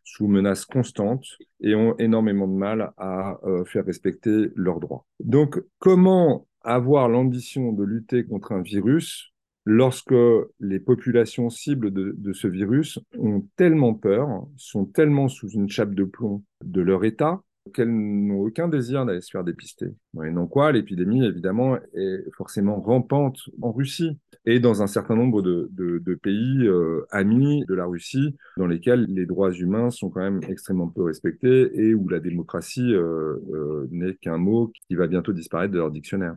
sous 0.04 0.28
menace 0.28 0.64
constante 0.64 1.24
et 1.60 1.74
ont 1.74 1.96
énormément 1.98 2.46
de 2.46 2.52
mal 2.52 2.92
à 2.96 3.38
euh, 3.44 3.64
faire 3.64 3.84
respecter 3.84 4.48
leurs 4.54 4.80
droits. 4.80 5.06
Donc, 5.18 5.60
comment 5.78 6.46
avoir 6.60 7.08
l'ambition 7.08 7.72
de 7.72 7.84
lutter 7.84 8.24
contre 8.24 8.52
un 8.52 8.62
virus 8.62 9.32
lorsque 9.64 10.14
les 10.60 10.78
populations 10.78 11.50
cibles 11.50 11.90
de, 11.90 12.14
de, 12.16 12.32
ce 12.32 12.46
virus 12.46 12.98
ont 13.18 13.46
tellement 13.56 13.94
peur, 13.94 14.46
sont 14.56 14.84
tellement 14.84 15.28
sous 15.28 15.48
une 15.48 15.68
chape 15.68 15.94
de 15.94 16.04
plomb 16.04 16.42
de 16.62 16.82
leur 16.82 17.04
État, 17.04 17.42
qu'elles 17.72 17.90
n'ont 17.90 18.40
aucun 18.40 18.68
désir 18.68 19.06
d'aller 19.06 19.20
se 19.20 19.30
faire 19.30 19.44
dépister. 19.44 19.86
non 20.12 20.46
quoi, 20.46 20.72
l'épidémie, 20.72 21.24
évidemment, 21.24 21.76
est 21.94 22.24
forcément 22.36 22.80
rampante 22.80 23.38
en 23.62 23.72
Russie 23.72 24.18
et 24.44 24.60
dans 24.60 24.82
un 24.82 24.86
certain 24.86 25.16
nombre 25.16 25.40
de 25.42 26.14
pays 26.22 26.66
euh, 26.66 27.06
amis 27.10 27.64
de 27.66 27.74
la 27.74 27.86
Russie, 27.86 28.36
dans 28.56 28.66
lesquels 28.66 29.06
les 29.08 29.26
droits 29.26 29.52
humains 29.52 29.90
sont 29.90 30.10
quand 30.10 30.20
même 30.20 30.40
extrêmement 30.48 30.88
peu 30.88 31.02
respectés 31.02 31.70
et 31.74 31.94
où 31.94 32.08
la 32.08 32.20
démocratie 32.20 32.94
euh, 32.94 33.36
euh, 33.52 33.86
n'est 33.90 34.14
qu'un 34.16 34.38
mot 34.38 34.72
qui 34.86 34.94
va 34.94 35.06
bientôt 35.06 35.32
disparaître 35.32 35.72
de 35.72 35.78
leur 35.78 35.90
dictionnaire. 35.90 36.36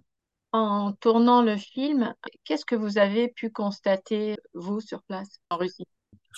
En 0.53 0.93
tournant 0.93 1.41
le 1.41 1.57
film, 1.57 2.13
qu'est-ce 2.45 2.65
que 2.65 2.75
vous 2.75 2.97
avez 2.97 3.27
pu 3.27 3.49
constater, 3.49 4.37
vous, 4.53 4.79
sur 4.79 5.03
place, 5.03 5.39
en 5.49 5.57
Russie? 5.57 5.85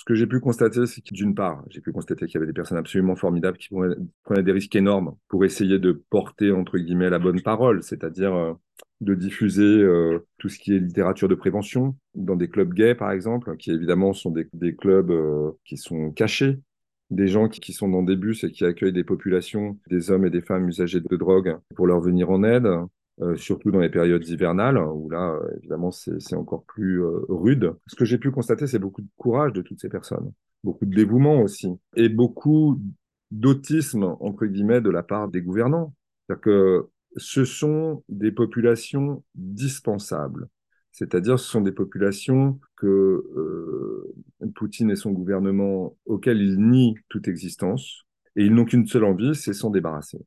Ce 0.00 0.04
que 0.06 0.14
j'ai 0.14 0.26
pu 0.26 0.40
constater, 0.40 0.86
c'est 0.86 1.02
que 1.02 1.12
d'une 1.14 1.34
part, 1.34 1.62
j'ai 1.68 1.82
pu 1.82 1.92
constater 1.92 2.24
qu'il 2.24 2.36
y 2.36 2.38
avait 2.38 2.46
des 2.46 2.54
personnes 2.54 2.78
absolument 2.78 3.16
formidables 3.16 3.58
qui 3.58 3.68
prenaient 3.68 4.42
des 4.42 4.52
risques 4.52 4.74
énormes 4.74 5.14
pour 5.28 5.44
essayer 5.44 5.78
de 5.78 5.92
porter, 6.08 6.52
entre 6.52 6.78
guillemets, 6.78 7.10
la 7.10 7.18
bonne 7.18 7.42
parole, 7.42 7.82
c'est-à-dire 7.82 8.34
euh, 8.34 8.54
de 9.02 9.14
diffuser 9.14 9.62
euh, 9.62 10.26
tout 10.38 10.48
ce 10.48 10.58
qui 10.58 10.74
est 10.74 10.78
littérature 10.78 11.28
de 11.28 11.34
prévention 11.34 11.96
dans 12.14 12.34
des 12.34 12.48
clubs 12.48 12.72
gays, 12.72 12.94
par 12.94 13.10
exemple, 13.10 13.54
qui 13.58 13.72
évidemment 13.72 14.14
sont 14.14 14.30
des, 14.30 14.74
clubs 14.74 15.10
euh, 15.10 15.50
qui 15.66 15.76
sont 15.76 16.12
cachés, 16.12 16.58
des 17.10 17.28
gens 17.28 17.50
qui, 17.50 17.60
qui, 17.60 17.74
sont 17.74 17.90
dans 17.90 18.02
des 18.02 18.16
bus 18.16 18.42
et 18.42 18.50
qui 18.50 18.64
accueillent 18.64 18.94
des 18.94 19.04
populations, 19.04 19.78
des 19.90 20.10
hommes 20.10 20.24
et 20.24 20.30
des 20.30 20.40
femmes 20.40 20.66
usagers 20.66 21.00
de 21.00 21.16
drogue 21.16 21.58
pour 21.76 21.86
leur 21.86 22.00
venir 22.00 22.30
en 22.30 22.42
aide, 22.42 22.66
euh, 23.22 23.36
surtout 23.36 23.70
dans 23.70 23.80
les 23.80 23.90
périodes 23.90 24.26
hivernales, 24.26 24.78
où 24.78 25.10
là, 25.10 25.34
euh, 25.34 25.56
évidemment, 25.58 25.90
c'est 25.90 26.34
encore 26.34 26.64
plus 26.64 27.02
euh, 27.02 27.20
rude. 27.28 27.74
Ce 27.86 27.94
que 27.94 28.06
j'ai 28.06 28.16
pu 28.16 28.30
constater, 28.30 28.66
c'est 28.66 28.78
beaucoup 28.78 29.02
de 29.02 29.08
courage 29.18 29.52
de 29.52 29.60
toutes 29.60 29.80
ces 29.80 29.90
personnes, 29.90 30.32
beaucoup 30.64 30.86
de 30.86 30.94
dévouement 30.94 31.42
aussi, 31.42 31.68
et 31.96 32.08
beaucoup 32.08 32.80
d'autisme, 33.30 34.16
entre 34.20 34.46
guillemets, 34.46 34.80
de 34.80 34.88
la 34.88 35.02
part 35.02 35.28
des 35.28 35.42
gouvernants. 35.42 35.94
C'est-à-dire 36.26 36.40
que 36.40 36.88
ce 37.16 37.44
sont 37.44 38.02
des 38.08 38.32
populations 38.32 39.22
dispensables. 39.34 40.48
C'est-à-dire, 40.90 41.38
ce 41.38 41.46
sont 41.46 41.60
des 41.60 41.72
populations 41.72 42.58
que 42.76 43.22
Poutine 44.54 44.90
et 44.90 44.96
son 44.96 45.12
gouvernement, 45.12 45.96
auxquelles 46.06 46.40
il 46.40 46.58
nie 46.58 46.94
toute 47.08 47.28
existence, 47.28 48.06
et 48.36 48.44
ils 48.44 48.54
n'ont 48.54 48.64
qu'une 48.64 48.86
seule 48.86 49.04
envie, 49.04 49.34
c'est 49.34 49.52
s'en 49.52 49.70
débarrasser. 49.70 50.20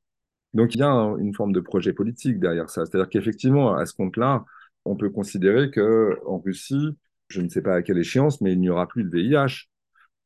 Donc 0.54 0.76
il 0.76 0.80
y 0.80 0.84
a 0.84 0.92
une 1.20 1.34
forme 1.34 1.52
de 1.52 1.60
projet 1.60 1.94
politique 1.94 2.40
derrière 2.40 2.70
ça. 2.70 2.86
C'est-à-dire 2.86 3.10
qu'effectivement, 3.10 3.76
à 3.76 3.86
ce 3.86 3.94
compte-là, 3.94 4.46
on 4.86 4.96
peut 4.96 5.10
considérer 5.10 5.72
que 5.72 6.20
en 6.26 6.40
Russie, 6.40 6.98
je 7.30 7.42
ne 7.42 7.50
sais 7.50 7.62
pas 7.62 7.76
à 7.76 7.82
quelle 7.82 7.98
échéance, 7.98 8.42
mais 8.42 8.54
il 8.54 8.60
n'y 8.60 8.70
aura 8.70 8.88
plus 8.88 9.04
de 9.04 9.10
VIH. 9.10 9.68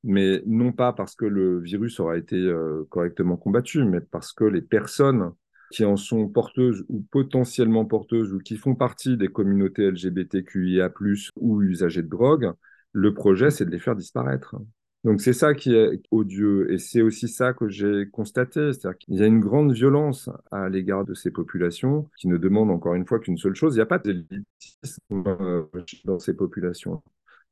Mais 0.04 0.42
non 0.46 0.72
pas 0.72 0.94
parce 0.94 1.16
que 1.16 1.26
le 1.26 1.60
virus 1.60 2.00
aura 2.00 2.18
été 2.18 2.36
euh, 2.38 2.86
correctement 2.90 3.36
combattu, 3.36 3.84
mais 3.84 4.00
parce 4.00 4.32
que 4.32 4.44
les 4.46 4.62
personnes 4.62 5.34
qui 5.72 5.84
en 5.86 5.98
sont 5.98 6.30
porteuses 6.30 6.86
ou 6.88 7.02
potentiellement 7.12 7.86
porteuses 7.86 8.34
ou 8.34 8.40
qui 8.40 8.58
font 8.58 8.76
partie 8.76 9.18
des 9.18 9.28
communautés 9.28 9.92
LGBTQIA+, 9.92 10.92
ou 11.36 11.62
usagers 11.62 12.04
de 12.04 12.08
drogue, 12.08 12.54
le 12.94 13.14
projet, 13.14 13.52
c'est 13.52 13.66
de 13.66 13.72
les 13.72 13.80
faire 13.80 13.96
disparaître. 13.96 14.56
Donc 15.04 15.22
c'est 15.22 15.34
ça 15.34 15.54
qui 15.54 15.74
est 15.74 16.02
odieux 16.12 16.72
et 16.72 16.80
c'est 16.80 17.02
aussi 17.02 17.28
ça 17.30 17.54
que 17.54 17.70
j'ai 17.70 18.10
constaté, 18.12 18.74
c'est-à-dire 18.74 18.98
qu'il 18.98 19.16
y 19.16 19.24
a 19.24 19.28
une 19.28 19.40
grande 19.40 19.72
violence 19.72 20.30
à 20.52 20.70
l'égard 20.70 21.06
de 21.06 21.14
ces 21.14 21.32
populations 21.32 22.10
qui 22.18 22.28
ne 22.28 22.38
demandent 22.38 22.72
encore 22.72 22.96
une 22.96 23.06
fois 23.06 23.20
qu'une 23.20 23.38
seule 23.38 23.56
chose, 23.56 23.76
il 23.76 23.78
n'y 23.78 23.84
a 23.84 23.86
pas 23.86 24.00
d'élitisme 24.00 24.44
euh, 25.14 25.64
dans 26.04 26.20
ces 26.20 26.34
populations. 26.36 27.02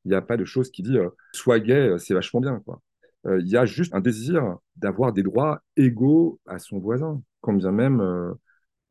Il 0.05 0.09
n'y 0.09 0.15
a 0.15 0.21
pas 0.21 0.37
de 0.37 0.45
chose 0.45 0.69
qui 0.71 0.83
dit 0.83 0.97
euh, 0.97 1.09
sois 1.33 1.59
gay, 1.59 1.89
euh, 1.89 1.97
c'est 1.97 2.13
vachement 2.13 2.41
bien 2.41 2.59
quoi. 2.65 2.81
il 3.25 3.47
y 3.47 3.57
a 3.57 3.65
juste 3.65 3.93
un 3.95 4.01
désir 4.01 4.57
d'avoir 4.75 5.13
des 5.13 5.23
droits 5.23 5.61
égaux 5.77 6.39
à 6.47 6.59
son 6.59 6.79
voisin, 6.79 7.21
quand 7.41 7.53
bien 7.53 7.71
même 7.71 8.35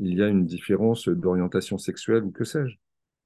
il 0.01 0.15
y 0.15 0.23
a 0.23 0.29
une 0.29 0.47
différence 0.47 1.09
d'orientation 1.09 1.79
sexuelle 1.79 2.25
ou 2.25 2.31
que 2.31 2.45
sais-je. 2.45 2.77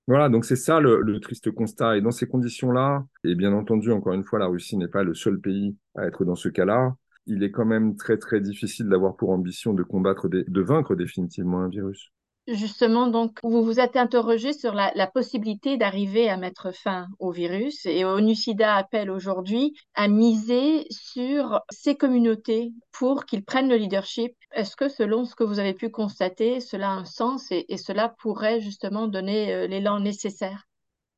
Voilà, 0.08 0.30
donc 0.30 0.46
c'est 0.46 0.56
ça 0.56 0.80
le, 0.80 1.20
triste 1.20 1.50
constat. 1.50 1.98
Et 1.98 2.00
dans 2.00 2.10
ces 2.10 2.26
conditions-là, 2.26 3.04
et 3.24 3.34
bien 3.34 3.52
entendu, 3.52 3.92
encore 3.92 4.14
une 4.14 4.24
fois, 4.24 4.38
la 4.38 4.46
Russie 4.46 4.78
n'est 4.78 4.88
pas 4.88 5.02
le 5.02 5.14
seul 5.14 5.38
pays 5.38 5.76
à 5.96 6.06
être 6.06 6.24
dans 6.24 6.34
ce 6.34 6.48
cas-là, 6.48 6.96
il 7.26 7.42
est 7.42 7.50
quand 7.50 7.66
même 7.66 7.94
très 7.94 8.16
très 8.16 8.40
difficile 8.40 8.88
d'avoir 8.88 9.16
pour 9.16 9.30
ambition 9.30 9.74
de 9.74 9.82
combattre, 9.82 10.28
de 10.28 10.60
vaincre 10.62 10.96
définitivement 10.96 11.60
un 11.60 11.68
virus. 11.68 12.10
Justement, 12.48 13.08
donc, 13.08 13.38
vous 13.42 13.62
vous 13.62 13.78
êtes 13.78 13.96
interrogé 13.96 14.54
sur 14.54 14.72
la, 14.72 15.06
possibilité 15.06 15.76
d'arriver 15.76 16.30
à 16.30 16.38
mettre 16.38 16.72
fin 16.72 17.06
au 17.18 17.30
virus 17.30 17.84
et 17.84 18.06
ONU-SIDA 18.06 18.74
appelle 18.74 19.10
aujourd'hui 19.10 19.74
à 19.94 20.08
miser 20.08 20.86
sur 20.90 21.60
ces 21.68 21.94
communautés 21.94 22.72
pour 22.90 23.26
qu'ils 23.26 23.44
prennent 23.44 23.68
le 23.68 23.76
leadership. 23.76 24.32
Est-ce 24.52 24.76
que 24.76 24.88
selon 24.88 25.26
ce 25.26 25.34
que 25.34 25.44
vous 25.44 25.58
avez 25.58 25.74
pu 25.74 25.90
constater, 25.90 26.60
cela 26.60 26.88
a 26.88 26.94
un 26.94 27.04
sens 27.04 27.48
et 27.50 27.76
cela 27.76 28.14
pourrait 28.18 28.62
justement 28.62 29.08
donner 29.08 29.52
euh, 29.52 29.66
l'élan 29.66 30.00
nécessaire? 30.00 30.67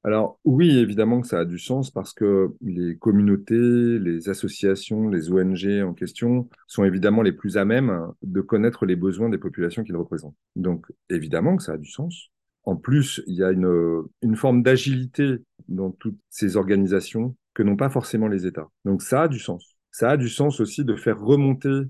Alors 0.03 0.41
oui, 0.45 0.79
évidemment 0.79 1.21
que 1.21 1.27
ça 1.27 1.41
a 1.41 1.45
du 1.45 1.59
sens 1.59 1.91
parce 1.91 2.15
que 2.15 2.55
les 2.63 2.97
communautés, 2.97 3.99
les 3.99 4.31
associations, 4.31 5.11
les 5.11 5.31
ONG 5.31 5.83
en 5.85 5.93
question 5.93 6.49
sont 6.67 6.85
évidemment 6.85 7.21
les 7.21 7.33
plus 7.33 7.59
à 7.59 7.67
même 7.67 8.11
de 8.23 8.41
connaître 8.41 8.87
les 8.87 8.97
besoins 8.97 9.29
des 9.29 9.37
populations 9.37 9.85
qu'ils 9.85 9.97
représentent. 9.97 10.37
Donc 10.57 10.87
évidemment 11.11 11.57
que 11.57 11.63
ça 11.63 11.73
a 11.73 11.77
du 11.77 11.91
sens. 11.91 12.31
En 12.65 12.77
plus, 12.77 13.23
il 13.27 13.35
y 13.35 13.45
a 13.45 13.51
une, 13.51 14.37
forme 14.37 14.63
d'agilité 14.63 15.39
dans 15.69 15.91
toutes 15.91 16.19
ces 16.31 16.57
organisations 16.57 17.37
que 17.53 17.63
n'ont 17.63 17.77
pas 17.77 17.91
forcément 17.91 18.29
les 18.29 18.47
États. 18.47 18.69
Donc 18.87 19.03
ça 19.03 19.23
a 19.23 19.29
du 19.29 19.39
sens. 19.39 19.77
Ça 19.91 20.11
a 20.11 20.17
du 20.17 20.29
sens 20.29 20.61
aussi 20.61 20.85
de 20.85 20.95
faire 20.95 21.21
remonter 21.21 21.83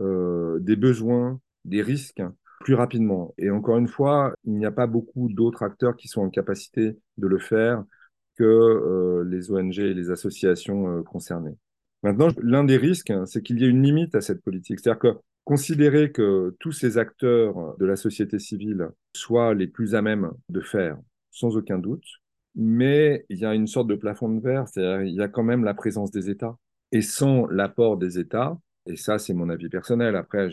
euh, 0.00 0.58
des 0.60 0.76
besoins, 0.76 1.40
des 1.64 1.82
risques 1.82 2.22
plus 2.60 2.74
rapidement. 2.74 3.34
Et 3.38 3.50
encore 3.50 3.78
une 3.78 3.88
fois, 3.88 4.34
il 4.44 4.54
n'y 4.54 4.66
a 4.66 4.72
pas 4.72 4.86
beaucoup 4.86 5.28
d'autres 5.28 5.62
acteurs 5.62 5.96
qui 5.96 6.08
sont 6.08 6.22
en 6.22 6.30
capacité 6.30 6.96
de 7.16 7.26
le 7.26 7.38
faire 7.38 7.84
que 8.36 8.44
euh, 8.44 9.24
les 9.28 9.50
ONG 9.50 9.78
et 9.78 9.94
les 9.94 10.10
associations 10.10 10.98
euh, 10.98 11.02
concernées. 11.02 11.56
Maintenant, 12.02 12.28
l'un 12.40 12.64
des 12.64 12.76
risques, 12.76 13.10
hein, 13.10 13.26
c'est 13.26 13.42
qu'il 13.42 13.60
y 13.60 13.64
ait 13.64 13.68
une 13.68 13.82
limite 13.82 14.14
à 14.14 14.20
cette 14.20 14.42
politique. 14.42 14.78
C'est-à-dire 14.78 15.00
que 15.00 15.18
considérer 15.44 16.12
que 16.12 16.54
tous 16.60 16.72
ces 16.72 16.98
acteurs 16.98 17.76
de 17.78 17.86
la 17.86 17.96
société 17.96 18.38
civile 18.38 18.90
soient 19.16 19.54
les 19.54 19.66
plus 19.66 19.94
à 19.94 20.02
même 20.02 20.30
de 20.48 20.60
faire, 20.60 20.98
sans 21.30 21.56
aucun 21.56 21.78
doute, 21.78 22.04
mais 22.54 23.24
il 23.28 23.38
y 23.38 23.44
a 23.44 23.54
une 23.54 23.66
sorte 23.66 23.88
de 23.88 23.94
plafond 23.94 24.28
de 24.28 24.40
verre, 24.40 24.68
c'est-à-dire 24.68 25.02
il 25.02 25.14
y 25.14 25.22
a 25.22 25.28
quand 25.28 25.42
même 25.42 25.64
la 25.64 25.74
présence 25.74 26.10
des 26.10 26.28
États. 26.28 26.56
Et 26.92 27.02
sans 27.02 27.46
l'apport 27.46 27.96
des 27.96 28.18
États, 28.18 28.58
et 28.88 28.96
ça, 28.96 29.18
c'est 29.18 29.34
mon 29.34 29.50
avis 29.50 29.68
personnel. 29.68 30.16
Après, 30.16 30.48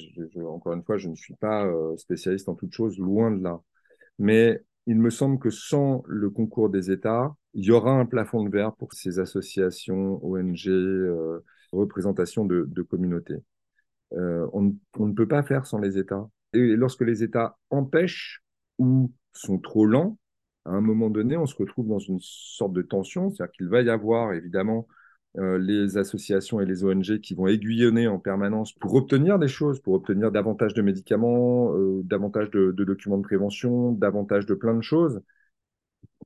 encore 0.46 0.74
une 0.74 0.84
fois, 0.84 0.98
je 0.98 1.08
ne 1.08 1.16
suis 1.16 1.36
pas 1.36 1.66
euh, 1.66 1.96
spécialiste 1.96 2.50
en 2.50 2.56
toute 2.56 2.74
chose, 2.74 3.00
loin 3.00 3.32
de 3.32 3.42
là. 3.42 3.62
Mais 4.20 4.62
il 4.88 5.00
me 5.00 5.10
semble 5.10 5.40
que 5.40 5.50
sans 5.50 6.04
le 6.06 6.30
concours 6.30 6.70
des 6.70 6.92
États, 6.92 7.34
il 7.54 7.64
y 7.64 7.72
aura 7.72 7.92
un 7.94 8.06
plafond 8.06 8.44
de 8.44 8.50
verre 8.50 8.76
pour 8.76 8.94
ces 8.94 9.20
associations, 9.20 10.24
ONG, 10.24 10.68
euh, 10.68 11.44
représentations 11.72 12.46
de, 12.46 12.82
communautés. 12.82 13.42
Euh, 14.14 14.48
on, 14.52 14.76
on, 14.98 15.08
ne 15.08 15.14
peut 15.14 15.28
pas 15.28 15.44
faire 15.44 15.66
sans 15.66 15.80
les 15.80 15.98
États. 15.98 16.30
Et 16.54 16.76
lorsque 16.76 17.02
les 17.02 17.24
États 17.24 17.58
empêchent 17.70 18.44
ou 18.80 19.14
sont 19.32 19.60
trop 19.60 19.86
lents, 19.86 20.18
à 20.66 20.72
un 20.72 20.82
moment 20.82 21.10
donné, 21.10 21.38
on 21.38 21.46
se 21.46 21.56
retrouve 21.56 21.88
dans 21.88 22.00
une 22.00 22.20
sorte 22.20 22.74
de 22.74 22.82
tension, 22.82 23.30
c'est-à-dire 23.30 23.54
qu'il 23.54 23.70
va 23.70 23.82
y 23.82 23.90
avoir 23.90 24.34
évidemment 24.34 24.88
euh, 25.38 25.58
les 25.58 25.98
associations 25.98 26.62
et 26.62 26.66
les 26.66 26.86
ONG 26.86 27.20
qui 27.20 27.34
vont 27.34 27.48
aiguillonner 27.48 28.08
en 28.08 28.20
permanence 28.20 28.72
pour 28.72 28.94
obtenir 28.96 29.38
des 29.38 29.50
choses, 29.50 29.82
pour 29.82 29.94
obtenir 29.94 30.32
davantage 30.32 30.74
de 30.74 30.82
médicaments, 30.82 31.74
euh, 31.76 32.02
davantage 32.04 32.50
de, 32.52 32.72
documents 32.72 33.18
de 33.18 33.24
prévention, 33.24 33.92
davantage 33.92 34.46
de 34.46 34.54
plein 34.54 34.74
de 34.74 34.82
choses. 34.82 35.22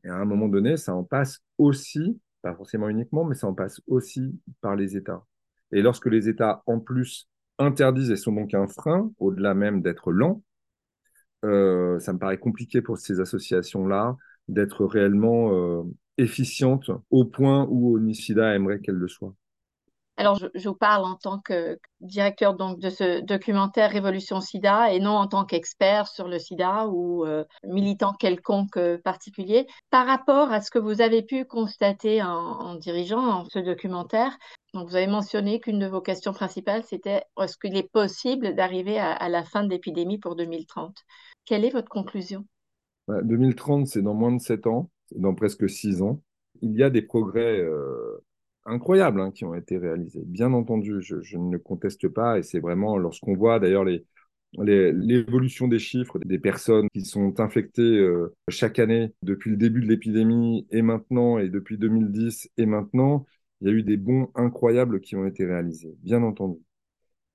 Et 0.04 0.10
à 0.10 0.16
un 0.16 0.26
moment 0.26 0.48
donné, 0.48 0.78
ça 0.78 0.94
en 0.94 1.04
passe 1.04 1.40
aussi, 1.58 2.20
pas 2.44 2.54
forcément 2.54 2.88
uniquement, 2.88 3.26
mais 3.26 3.34
ça 3.34 3.48
en 3.48 3.56
passe 3.56 3.82
aussi 3.88 4.40
par 4.62 4.76
les 4.76 4.96
États. 4.96 5.26
Et 5.72 5.82
lorsque 5.82 6.06
les 6.06 6.30
États, 6.30 6.62
en 6.68 6.80
plus, 6.80 7.28
interdisent 7.58 8.12
et 8.12 8.16
sont 8.16 8.34
donc 8.34 8.54
un 8.54 8.68
frein, 8.68 9.12
au-delà 9.18 9.56
même 9.56 9.82
d'être 9.82 10.12
lents, 10.12 10.44
euh, 11.46 11.98
ça 12.00 12.14
me 12.14 12.20
paraît 12.20 12.38
compliqué 12.38 12.82
pour 12.84 13.00
ces 13.00 13.20
associations-là 13.20 14.18
d'être 14.48 14.86
réellement 14.86 15.84
efficiente 16.20 16.92
au 17.10 17.26
point 17.26 17.66
où 17.70 17.96
Onicida 17.96 18.54
aimerait 18.56 18.80
qu'elle 18.80 18.96
le 18.96 19.08
soit? 19.08 19.34
Alors, 20.20 20.36
je, 20.36 20.68
vous 20.68 20.76
parle 20.76 21.06
en 21.06 21.16
tant 21.16 21.40
que 21.40 21.80
directeur 22.02 22.54
donc, 22.54 22.78
de 22.80 22.90
ce 22.90 23.22
documentaire 23.22 23.90
Révolution 23.90 24.42
SIDA 24.42 24.92
et 24.92 25.00
non 25.00 25.12
en 25.12 25.28
tant 25.28 25.46
qu'expert 25.46 26.10
sur 26.10 26.28
le 26.28 26.40
SIDA 26.40 26.88
ou 26.88 27.26
euh, 27.26 27.46
militant 27.64 28.12
quelconque 28.12 28.76
euh, 28.76 28.98
particulier. 28.98 29.66
Par 29.92 30.06
rapport 30.06 30.52
à 30.52 30.60
ce 30.60 30.72
que 30.72 30.78
vous 30.78 31.00
avez 31.00 31.22
pu 31.22 31.46
constater 31.46 32.22
en, 32.22 32.76
dirigeant 32.76 33.46
ce 33.46 33.60
documentaire, 33.60 34.38
donc 34.74 34.90
vous 34.90 34.98
avez 34.98 35.08
mentionné 35.08 35.62
qu'une 35.62 35.80
de 35.80 35.88
vos 35.88 36.02
questions 36.02 36.34
principales, 36.34 36.84
c'était 36.84 37.24
est-ce 37.42 37.58
qu'il 37.58 37.78
est 37.78 37.90
possible 37.90 38.56
d'arriver 38.56 39.00
à, 39.00 39.14
à 39.14 39.30
la 39.30 39.46
fin 39.46 39.64
de 39.64 39.70
l'épidémie 39.70 40.20
pour 40.20 40.36
2030 40.36 40.98
Quelle 41.46 41.64
est 41.64 41.72
votre 41.72 41.88
conclusion? 41.88 42.44
2030, 43.08 43.88
c'est 43.88 44.02
dans 44.02 44.14
moins 44.14 44.34
de 44.34 44.42
7 44.42 44.68
ans 44.68 44.90
dans 45.16 45.36
presque 45.36 45.70
six 45.70 46.02
ans. 46.02 46.22
Il 46.62 46.74
y 46.76 46.84
a 46.84 46.90
des 46.90 47.02
progrès 47.02 47.60
euh, 47.60 48.24
incroyables 48.66 49.22
hein, 49.22 49.32
qui 49.32 49.46
ont 49.46 49.56
été 49.56 49.78
réalisés. 49.78 50.24
Bien 50.26 50.54
entendu, 50.54 51.02
je, 51.02 51.38
ne 51.38 51.58
conteste 51.58 52.08
pas, 52.08 52.40
et 52.40 52.44
c'est 52.44 52.60
vraiment 52.60 52.98
lorsqu'on 52.98 53.36
voit 53.36 53.60
d'ailleurs 53.60 53.86
les, 53.86 54.06
l'évolution 54.58 55.68
des 55.68 55.80
chiffres 55.80 56.20
des 56.20 56.40
personnes 56.40 56.88
qui 56.94 57.06
sont 57.06 57.40
infectées 57.40 57.82
euh, 57.82 58.36
chaque 58.50 58.80
année 58.80 59.14
depuis 59.24 59.52
le 59.52 59.58
début 59.58 59.82
de 59.82 59.88
l'épidémie 59.88 60.68
et 60.72 60.82
maintenant, 60.82 61.38
et 61.40 61.50
depuis 61.50 61.78
2010 61.78 62.50
et 62.58 62.66
maintenant, 62.66 63.26
il 63.62 63.68
y 63.68 63.72
a 63.72 63.74
eu 63.74 63.84
des 63.84 63.98
bons 63.98 64.32
incroyables 64.36 65.02
qui 65.02 65.16
ont 65.16 65.26
été 65.26 65.46
réalisés, 65.46 65.96
bien 66.02 66.24
entendu. 66.24 66.60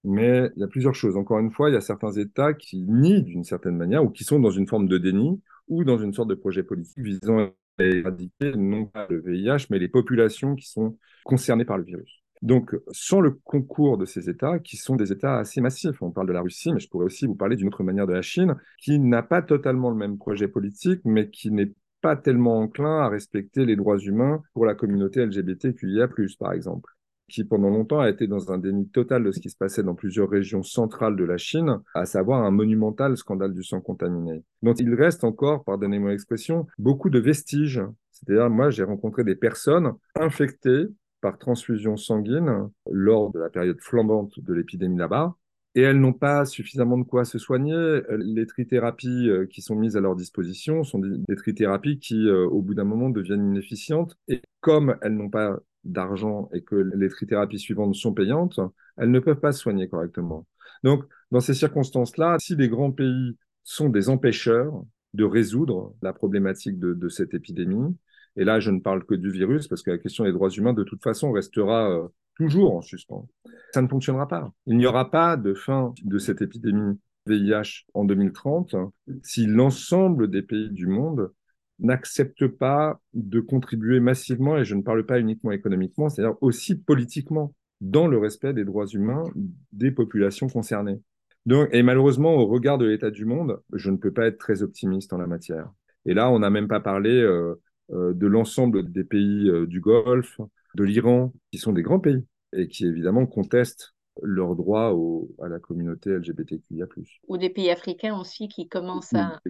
Mais 0.04 0.50
il 0.56 0.60
y 0.60 0.64
a 0.64 0.68
plusieurs 0.68 0.94
choses. 0.94 1.16
Encore 1.16 1.38
une 1.38 1.50
fois, 1.50 1.70
il 1.70 1.74
y 1.74 1.76
a 1.76 1.80
certains 1.80 2.12
États 2.12 2.52
qui 2.52 2.82
nient 2.82 3.22
d'une 3.22 3.44
certaine 3.44 3.76
manière 3.76 4.04
ou 4.04 4.10
qui 4.10 4.24
sont 4.24 4.38
dans 4.38 4.50
une 4.50 4.68
forme 4.68 4.86
de 4.86 4.98
déni 4.98 5.40
ou 5.68 5.84
dans 5.84 5.98
une 5.98 6.12
sorte 6.12 6.28
de 6.28 6.34
projet 6.34 6.62
politique 6.62 7.02
visant 7.02 7.50
à 7.78 7.84
éradiquer 7.84 8.54
non 8.56 8.86
pas 8.86 9.06
le 9.08 9.20
VIH, 9.20 9.66
mais 9.70 9.78
les 9.78 9.88
populations 9.88 10.54
qui 10.54 10.68
sont 10.68 10.98
concernées 11.24 11.64
par 11.64 11.78
le 11.78 11.84
virus. 11.84 12.22
Donc, 12.42 12.76
sans 12.90 13.20
le 13.20 13.30
concours 13.30 13.96
de 13.96 14.04
ces 14.04 14.28
États, 14.28 14.58
qui 14.58 14.76
sont 14.76 14.96
des 14.96 15.12
États 15.12 15.38
assez 15.38 15.60
massifs, 15.60 16.02
on 16.02 16.10
parle 16.10 16.26
de 16.26 16.32
la 16.32 16.42
Russie, 16.42 16.72
mais 16.72 16.80
je 16.80 16.88
pourrais 16.88 17.06
aussi 17.06 17.26
vous 17.26 17.34
parler 17.34 17.56
d'une 17.56 17.68
autre 17.68 17.82
manière 17.82 18.06
de 18.06 18.12
la 18.12 18.22
Chine, 18.22 18.54
qui 18.78 18.98
n'a 18.98 19.22
pas 19.22 19.40
totalement 19.40 19.88
le 19.88 19.96
même 19.96 20.18
projet 20.18 20.46
politique, 20.46 21.00
mais 21.04 21.30
qui 21.30 21.50
n'est 21.50 21.72
pas 22.02 22.16
tellement 22.16 22.58
enclin 22.58 23.00
à 23.00 23.08
respecter 23.08 23.64
les 23.64 23.76
droits 23.76 23.98
humains 23.98 24.42
pour 24.52 24.66
la 24.66 24.74
communauté 24.74 25.24
LGBTQIA+, 25.24 26.06
par 26.38 26.52
exemple 26.52 26.93
qui 27.28 27.44
pendant 27.44 27.70
longtemps 27.70 28.00
a 28.00 28.10
été 28.10 28.26
dans 28.26 28.52
un 28.52 28.58
déni 28.58 28.88
total 28.88 29.24
de 29.24 29.32
ce 29.32 29.40
qui 29.40 29.50
se 29.50 29.56
passait 29.56 29.82
dans 29.82 29.94
plusieurs 29.94 30.28
régions 30.28 30.62
centrales 30.62 31.16
de 31.16 31.24
la 31.24 31.36
Chine, 31.36 31.80
à 31.94 32.04
savoir 32.04 32.44
un 32.44 32.50
monumental 32.50 33.16
scandale 33.16 33.54
du 33.54 33.62
sang 33.62 33.80
contaminé. 33.80 34.42
Donc 34.62 34.80
il 34.80 34.94
reste 34.94 35.24
encore, 35.24 35.64
pardonnez-moi 35.64 36.10
l'expression, 36.10 36.66
beaucoup 36.78 37.10
de 37.10 37.18
vestiges. 37.18 37.82
C'est-à-dire, 38.12 38.48
moi, 38.48 38.70
j'ai 38.70 38.84
rencontré 38.84 39.24
des 39.24 39.34
personnes 39.34 39.92
infectées 40.14 40.86
par 41.20 41.38
transfusion 41.38 41.96
sanguine 41.96 42.68
lors 42.90 43.32
de 43.32 43.40
la 43.40 43.48
période 43.48 43.80
flambante 43.80 44.38
de 44.38 44.54
l'épidémie 44.54 44.98
là-bas. 44.98 45.34
Et 45.74 45.82
elles 45.82 46.00
n'ont 46.00 46.12
pas 46.12 46.44
suffisamment 46.44 46.98
de 46.98 47.04
quoi 47.04 47.24
se 47.24 47.38
soigner. 47.38 48.00
Les 48.10 48.46
trithérapies 48.46 49.28
euh, 49.28 49.46
qui 49.46 49.60
sont 49.60 49.74
mises 49.74 49.96
à 49.96 50.00
leur 50.00 50.14
disposition 50.14 50.84
sont 50.84 51.00
des, 51.00 51.36
trithérapies 51.36 51.98
qui, 51.98 52.28
euh, 52.28 52.46
au 52.46 52.62
bout 52.62 52.74
d'un 52.74 52.84
moment, 52.84 53.10
deviennent 53.10 53.48
inefficientes. 53.50 54.16
Et 54.28 54.40
comme 54.60 54.96
elles 55.02 55.14
n'ont 55.16 55.30
pas 55.30 55.58
d'argent 55.82 56.48
et 56.52 56.62
que 56.62 56.76
les 56.76 57.08
trithérapies 57.08 57.58
suivantes 57.58 57.94
sont 57.94 58.14
payantes, 58.14 58.60
elles 58.96 59.10
ne 59.10 59.18
peuvent 59.20 59.40
pas 59.40 59.52
se 59.52 59.60
soigner 59.60 59.88
correctement. 59.88 60.46
Donc, 60.84 61.04
dans 61.30 61.40
ces 61.40 61.54
circonstances-là, 61.54 62.36
si 62.38 62.54
les 62.54 62.68
grands 62.68 62.92
pays 62.92 63.36
sont 63.64 63.88
des 63.88 64.08
empêcheurs 64.08 64.84
de 65.14 65.24
résoudre 65.24 65.94
la 66.02 66.12
problématique 66.12 66.78
de 66.78 67.08
cette 67.08 67.34
épidémie, 67.34 67.96
et 68.36 68.44
là, 68.44 68.60
je 68.60 68.70
ne 68.70 68.80
parle 68.80 69.04
que 69.04 69.14
du 69.14 69.30
virus, 69.30 69.68
parce 69.68 69.82
que 69.82 69.90
la 69.90 69.98
question 69.98 70.24
des 70.24 70.32
droits 70.32 70.50
humains, 70.50 70.72
de 70.72 70.84
toute 70.84 71.02
façon, 71.02 71.32
restera 71.32 71.90
euh, 71.90 72.08
toujours 72.36 72.74
en 72.74 72.82
suspens. 72.82 73.28
Ça 73.72 73.82
ne 73.82 73.88
fonctionnera 73.88 74.26
pas. 74.26 74.52
Il 74.66 74.76
n'y 74.76 74.86
aura 74.86 75.10
pas 75.10 75.36
de 75.36 75.54
fin 75.54 75.94
de 76.02 76.18
cette 76.18 76.42
épidémie 76.42 76.98
VIH 77.26 77.86
en 77.94 78.04
2030 78.04 78.74
si 79.22 79.46
l'ensemble 79.46 80.28
des 80.28 80.42
pays 80.42 80.70
du 80.70 80.86
monde 80.86 81.32
n'acceptent 81.78 82.46
pas 82.46 83.00
de 83.14 83.40
contribuer 83.40 84.00
massivement, 84.00 84.56
et 84.56 84.64
je 84.64 84.74
ne 84.74 84.82
parle 84.82 85.04
pas 85.06 85.18
uniquement 85.18 85.50
économiquement, 85.50 86.08
c'est-à-dire 86.08 86.36
aussi 86.40 86.76
politiquement, 86.76 87.54
dans 87.80 88.06
le 88.06 88.18
respect 88.18 88.52
des 88.52 88.64
droits 88.64 88.86
humains 88.86 89.24
des 89.72 89.90
populations 89.90 90.48
concernées. 90.48 91.00
Donc, 91.46 91.68
et 91.72 91.82
malheureusement, 91.82 92.34
au 92.34 92.46
regard 92.46 92.78
de 92.78 92.86
l'état 92.86 93.10
du 93.10 93.24
monde, 93.24 93.60
je 93.72 93.90
ne 93.90 93.96
peux 93.96 94.12
pas 94.12 94.26
être 94.26 94.38
très 94.38 94.62
optimiste 94.62 95.12
en 95.12 95.18
la 95.18 95.26
matière. 95.26 95.70
Et 96.06 96.14
là, 96.14 96.30
on 96.30 96.38
n'a 96.38 96.50
même 96.50 96.68
pas 96.68 96.80
parlé 96.80 97.10
euh, 97.10 97.60
de 97.90 98.26
l'ensemble 98.26 98.90
des 98.90 99.04
pays 99.04 99.48
euh, 99.48 99.66
du 99.66 99.80
Golfe, 99.80 100.40
de 100.74 100.84
l'Iran, 100.84 101.32
qui 101.50 101.58
sont 101.58 101.72
des 101.72 101.82
grands 101.82 102.00
pays 102.00 102.24
et 102.52 102.68
qui 102.68 102.86
évidemment 102.86 103.26
contestent 103.26 103.94
leurs 104.22 104.54
droits 104.54 104.96
à 105.42 105.48
la 105.48 105.58
communauté 105.58 106.10
LGBTQIA+. 106.10 106.86
Ou 107.26 107.36
des 107.36 107.50
pays 107.50 107.70
africains 107.70 108.16
aussi 108.18 108.48
qui 108.48 108.68
commencent 108.68 109.14
à, 109.14 109.40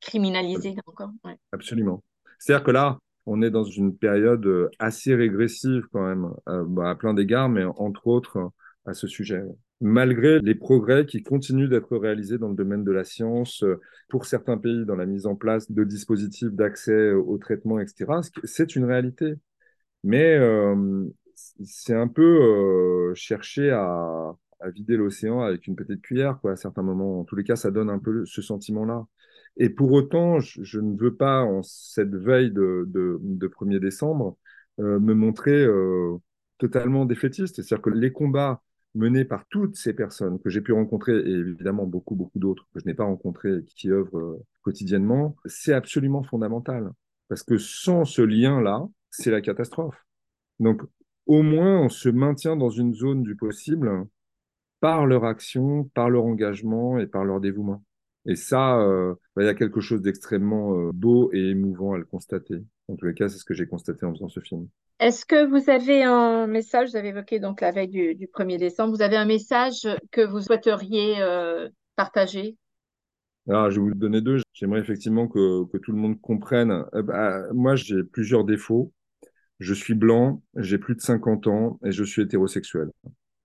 criminaliser 0.00 0.76
encore. 0.86 1.10
Absolument. 1.52 2.04
C'est-à-dire 2.38 2.64
que 2.64 2.70
là, 2.70 2.98
on 3.24 3.42
est 3.42 3.50
dans 3.50 3.64
une 3.64 3.96
période 3.96 4.46
euh, 4.46 4.70
assez 4.78 5.14
régressive 5.14 5.86
quand 5.92 6.06
même, 6.06 6.30
bah, 6.68 6.90
à 6.90 6.94
plein 6.94 7.14
d'égards, 7.14 7.48
mais 7.48 7.64
entre 7.64 8.06
autres 8.06 8.52
à 8.84 8.94
ce 8.94 9.08
sujet 9.08 9.42
malgré 9.80 10.40
les 10.40 10.54
progrès 10.54 11.06
qui 11.06 11.22
continuent 11.22 11.68
d'être 11.68 11.96
réalisés 11.96 12.38
dans 12.38 12.48
le 12.48 12.54
domaine 12.54 12.84
de 12.84 12.92
la 12.92 13.04
science, 13.04 13.62
euh, 13.62 13.80
pour 14.08 14.24
certains 14.26 14.58
pays 14.58 14.84
dans 14.86 14.96
la 14.96 15.06
mise 15.06 15.26
en 15.26 15.36
place 15.36 15.70
de 15.70 15.84
dispositifs 15.84 16.50
d'accès 16.52 17.12
au 17.12 17.38
traitement, 17.38 17.78
etc. 17.80 18.06
C'est 18.44 18.76
une 18.76 18.84
réalité. 18.84 19.34
Mais 20.04 20.36
euh, 20.36 21.06
c'est 21.64 21.94
un 21.94 22.08
peu 22.08 22.22
euh, 22.22 23.14
chercher 23.14 23.70
à, 23.72 24.34
vider 24.74 24.96
l'océan 24.96 25.42
avec 25.42 25.66
une 25.66 25.76
petite 25.76 26.02
cuillère, 26.02 26.38
quoi, 26.40 26.52
à 26.52 26.56
certains 26.56 26.82
moments. 26.82 27.20
En 27.20 27.24
tous 27.24 27.36
les 27.36 27.44
cas, 27.44 27.56
ça 27.56 27.70
donne 27.70 27.90
un 27.90 27.98
peu 27.98 28.24
ce 28.26 28.42
sentiment-là. 28.42 29.06
Et 29.58 29.70
pour 29.70 29.92
autant, 29.92 30.40
je, 30.40 30.80
ne 30.80 30.96
veux 30.98 31.14
pas, 31.14 31.42
en 31.42 31.62
cette 31.62 32.14
veille 32.14 32.50
de, 32.52 32.84
de, 32.88 33.18
de 33.22 33.48
1er 33.48 33.80
décembre, 33.80 34.36
me 34.78 35.14
montrer 35.14 35.66
totalement 36.58 37.04
défaitiste. 37.06 37.56
C'est-à-dire 37.56 37.82
que 37.82 37.90
les 37.90 38.12
combats 38.12 38.62
menée 38.96 39.24
par 39.24 39.46
toutes 39.48 39.76
ces 39.76 39.92
personnes 39.92 40.40
que 40.40 40.50
j'ai 40.50 40.60
pu 40.60 40.72
rencontrer, 40.72 41.16
et 41.16 41.32
évidemment 41.32 41.86
beaucoup, 41.86 42.14
beaucoup 42.14 42.38
d'autres 42.38 42.66
que 42.74 42.80
je 42.80 42.86
n'ai 42.86 42.94
pas 42.94 43.04
rencontrées 43.04 43.64
qui 43.76 43.90
œuvrent 43.90 44.18
euh, 44.18 44.44
quotidiennement, 44.62 45.36
c'est 45.44 45.74
absolument 45.74 46.22
fondamental. 46.22 46.90
Parce 47.28 47.42
que 47.42 47.58
sans 47.58 48.04
ce 48.04 48.22
lien-là, 48.22 48.86
c'est 49.10 49.30
la 49.30 49.40
catastrophe. 49.40 49.96
Donc, 50.60 50.82
au 51.26 51.42
moins, 51.42 51.80
on 51.80 51.88
se 51.88 52.08
maintient 52.08 52.56
dans 52.56 52.70
une 52.70 52.94
zone 52.94 53.22
du 53.22 53.36
possible 53.36 54.06
par 54.80 55.06
leur 55.06 55.24
action, 55.24 55.84
par 55.94 56.10
leur 56.10 56.24
engagement 56.24 56.98
et 56.98 57.06
par 57.06 57.24
leur 57.24 57.40
dévouement. 57.40 57.82
Et 58.26 58.34
ça, 58.34 58.78
euh, 58.80 59.14
bah, 59.34 59.42
il 59.42 59.46
y 59.46 59.48
a 59.48 59.54
quelque 59.54 59.80
chose 59.80 60.02
d'extrêmement 60.02 60.76
euh, 60.78 60.90
beau 60.92 61.30
et 61.32 61.50
émouvant 61.50 61.94
à 61.94 61.98
le 61.98 62.04
constater. 62.04 62.62
En 62.88 62.96
tous 62.96 63.06
les 63.06 63.14
cas, 63.14 63.28
c'est 63.28 63.38
ce 63.38 63.44
que 63.44 63.54
j'ai 63.54 63.66
constaté 63.66 64.04
en 64.04 64.12
faisant 64.12 64.28
ce 64.28 64.40
film. 64.40 64.68
Est-ce 64.98 65.26
que 65.26 65.46
vous 65.46 65.70
avez 65.70 66.02
un 66.02 66.46
message, 66.46 66.90
vous 66.90 66.96
avez 66.96 67.08
évoqué 67.08 67.38
donc 67.38 67.60
la 67.60 67.70
veille 67.70 67.88
du, 67.88 68.26
1er 68.26 68.58
décembre, 68.58 68.96
vous 68.96 69.02
avez 69.02 69.16
un 69.16 69.26
message 69.26 69.86
que 70.10 70.22
vous 70.22 70.40
souhaiteriez 70.40 71.20
euh, 71.20 71.68
partager? 71.96 72.56
Alors, 73.48 73.70
je 73.70 73.78
vais 73.78 73.88
vous 73.88 73.94
donner 73.94 74.20
deux. 74.22 74.38
J'aimerais 74.54 74.80
effectivement 74.80 75.28
que, 75.28 75.64
tout 75.78 75.92
le 75.92 75.98
monde 75.98 76.20
comprenne. 76.20 76.84
Euh, 76.94 77.02
bah, 77.02 77.42
moi, 77.52 77.76
j'ai 77.76 78.02
plusieurs 78.02 78.44
défauts. 78.44 78.92
Je 79.60 79.72
suis 79.72 79.94
blanc, 79.94 80.42
j'ai 80.56 80.78
plus 80.78 80.96
de 80.96 81.00
50 81.00 81.46
ans 81.46 81.78
et 81.84 81.92
je 81.92 82.02
suis 82.02 82.22
hétérosexuel. 82.22 82.90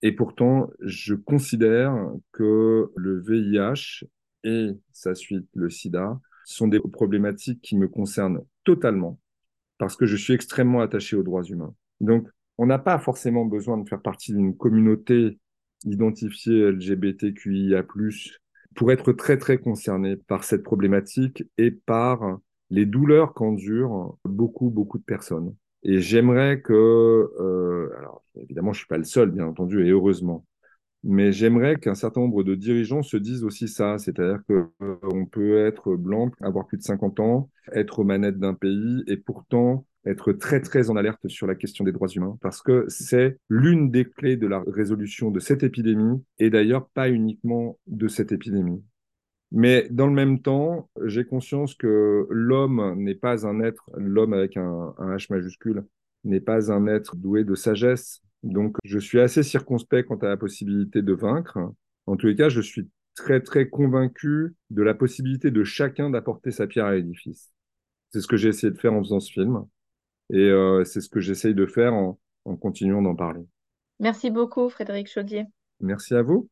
Et 0.01 0.11
pourtant, 0.13 0.69
je 0.79 1.13
considère 1.13 1.93
que 2.31 2.91
le 2.95 3.19
VIH 3.19 4.05
et 4.43 4.69
sa 4.91 5.15
suite, 5.15 5.47
le 5.53 5.69
sida, 5.69 6.19
sont 6.45 6.67
des 6.67 6.79
problématiques 6.79 7.61
qui 7.61 7.77
me 7.77 7.87
concernent 7.87 8.41
totalement 8.63 9.19
parce 9.77 9.95
que 9.95 10.05
je 10.05 10.15
suis 10.15 10.33
extrêmement 10.33 10.81
attaché 10.81 11.15
aux 11.15 11.23
droits 11.23 11.43
humains. 11.43 11.73
Donc, 12.01 12.27
on 12.57 12.67
n'a 12.67 12.77
pas 12.77 12.99
forcément 12.99 13.45
besoin 13.45 13.77
de 13.77 13.89
faire 13.89 14.01
partie 14.01 14.33
d'une 14.33 14.55
communauté 14.55 15.39
identifiée 15.85 16.71
LGBTQIA+, 16.71 17.83
pour 18.75 18.91
être 18.91 19.11
très, 19.13 19.37
très 19.37 19.57
concerné 19.57 20.15
par 20.15 20.43
cette 20.43 20.63
problématique 20.63 21.43
et 21.57 21.71
par 21.71 22.39
les 22.69 22.85
douleurs 22.85 23.33
qu'endurent 23.33 24.17
beaucoup, 24.23 24.69
beaucoup 24.69 24.99
de 24.99 25.03
personnes. 25.03 25.55
Et 25.83 25.99
j'aimerais 25.99 26.61
que, 26.61 26.73
euh, 26.73 27.89
alors 27.97 28.23
évidemment, 28.35 28.73
je 28.73 28.79
suis 28.79 28.87
pas 28.87 28.97
le 28.97 29.03
seul, 29.03 29.31
bien 29.31 29.47
entendu, 29.47 29.85
et 29.85 29.89
heureusement, 29.89 30.45
mais 31.03 31.31
j'aimerais 31.31 31.77
qu'un 31.77 31.95
certain 31.95 32.21
nombre 32.21 32.43
de 32.43 32.55
dirigeants 32.55 33.01
se 33.01 33.17
disent 33.17 33.43
aussi 33.43 33.67
ça, 33.67 33.97
c'est-à-dire 33.97 34.41
qu'on 34.47 34.69
euh, 34.83 35.25
peut 35.31 35.65
être 35.65 35.95
blanc, 35.95 36.31
avoir 36.41 36.67
plus 36.67 36.77
de 36.77 36.83
50 36.83 37.19
ans, 37.19 37.49
être 37.73 37.99
aux 37.99 38.03
manettes 38.03 38.39
d'un 38.39 38.53
pays 38.53 39.03
et 39.07 39.17
pourtant 39.17 39.85
être 40.05 40.31
très 40.33 40.61
très 40.61 40.89
en 40.89 40.95
alerte 40.95 41.27
sur 41.27 41.47
la 41.47 41.55
question 41.55 41.83
des 41.83 41.91
droits 41.91 42.07
humains 42.07 42.37
parce 42.41 42.61
que 42.61 42.85
c'est 42.87 43.37
l'une 43.49 43.91
des 43.91 44.05
clés 44.05 44.35
de 44.35 44.47
la 44.47 44.63
résolution 44.65 45.29
de 45.29 45.39
cette 45.39 45.63
épidémie 45.63 46.23
et 46.39 46.49
d'ailleurs 46.49 46.87
pas 46.89 47.09
uniquement 47.09 47.77
de 47.87 48.07
cette 48.07 48.31
épidémie. 48.31 48.83
Mais 49.51 49.87
dans 49.91 50.07
le 50.07 50.13
même 50.13 50.41
temps, 50.41 50.89
j'ai 51.03 51.25
conscience 51.25 51.75
que 51.75 52.25
l'homme 52.29 52.95
n'est 52.97 53.15
pas 53.15 53.45
un 53.45 53.59
être, 53.59 53.89
l'homme 53.97 54.33
avec 54.33 54.55
un, 54.55 54.93
un 54.97 55.15
H 55.15 55.27
majuscule, 55.29 55.83
n'est 56.23 56.39
pas 56.39 56.71
un 56.71 56.87
être 56.87 57.15
doué 57.17 57.43
de 57.43 57.53
sagesse, 57.53 58.21
donc, 58.43 58.77
je 58.83 58.97
suis 58.99 59.19
assez 59.19 59.43
circonspect 59.43 60.07
quant 60.07 60.17
à 60.17 60.27
la 60.27 60.37
possibilité 60.37 61.01
de 61.01 61.13
vaincre. 61.13 61.59
En 62.07 62.15
tous 62.15 62.27
les 62.27 62.35
cas, 62.35 62.49
je 62.49 62.61
suis 62.61 62.89
très, 63.15 63.41
très 63.41 63.69
convaincu 63.69 64.55
de 64.69 64.81
la 64.81 64.93
possibilité 64.93 65.51
de 65.51 65.63
chacun 65.63 66.09
d'apporter 66.09 66.51
sa 66.51 66.67
pierre 66.67 66.85
à 66.85 66.95
l'édifice. 66.95 67.51
C'est 68.11 68.21
ce 68.21 68.27
que 68.27 68.37
j'ai 68.37 68.49
essayé 68.49 68.71
de 68.71 68.77
faire 68.77 68.93
en 68.93 69.03
faisant 69.03 69.19
ce 69.19 69.31
film. 69.31 69.63
Et 70.31 70.49
euh, 70.49 70.83
c'est 70.85 71.01
ce 71.01 71.09
que 71.09 71.19
j'essaye 71.19 71.53
de 71.53 71.65
faire 71.65 71.93
en, 71.93 72.19
en 72.45 72.55
continuant 72.55 73.01
d'en 73.01 73.15
parler. 73.15 73.45
Merci 73.99 74.31
beaucoup, 74.31 74.69
Frédéric 74.69 75.07
Chaudier. 75.07 75.45
Merci 75.79 76.15
à 76.15 76.21
vous. 76.21 76.39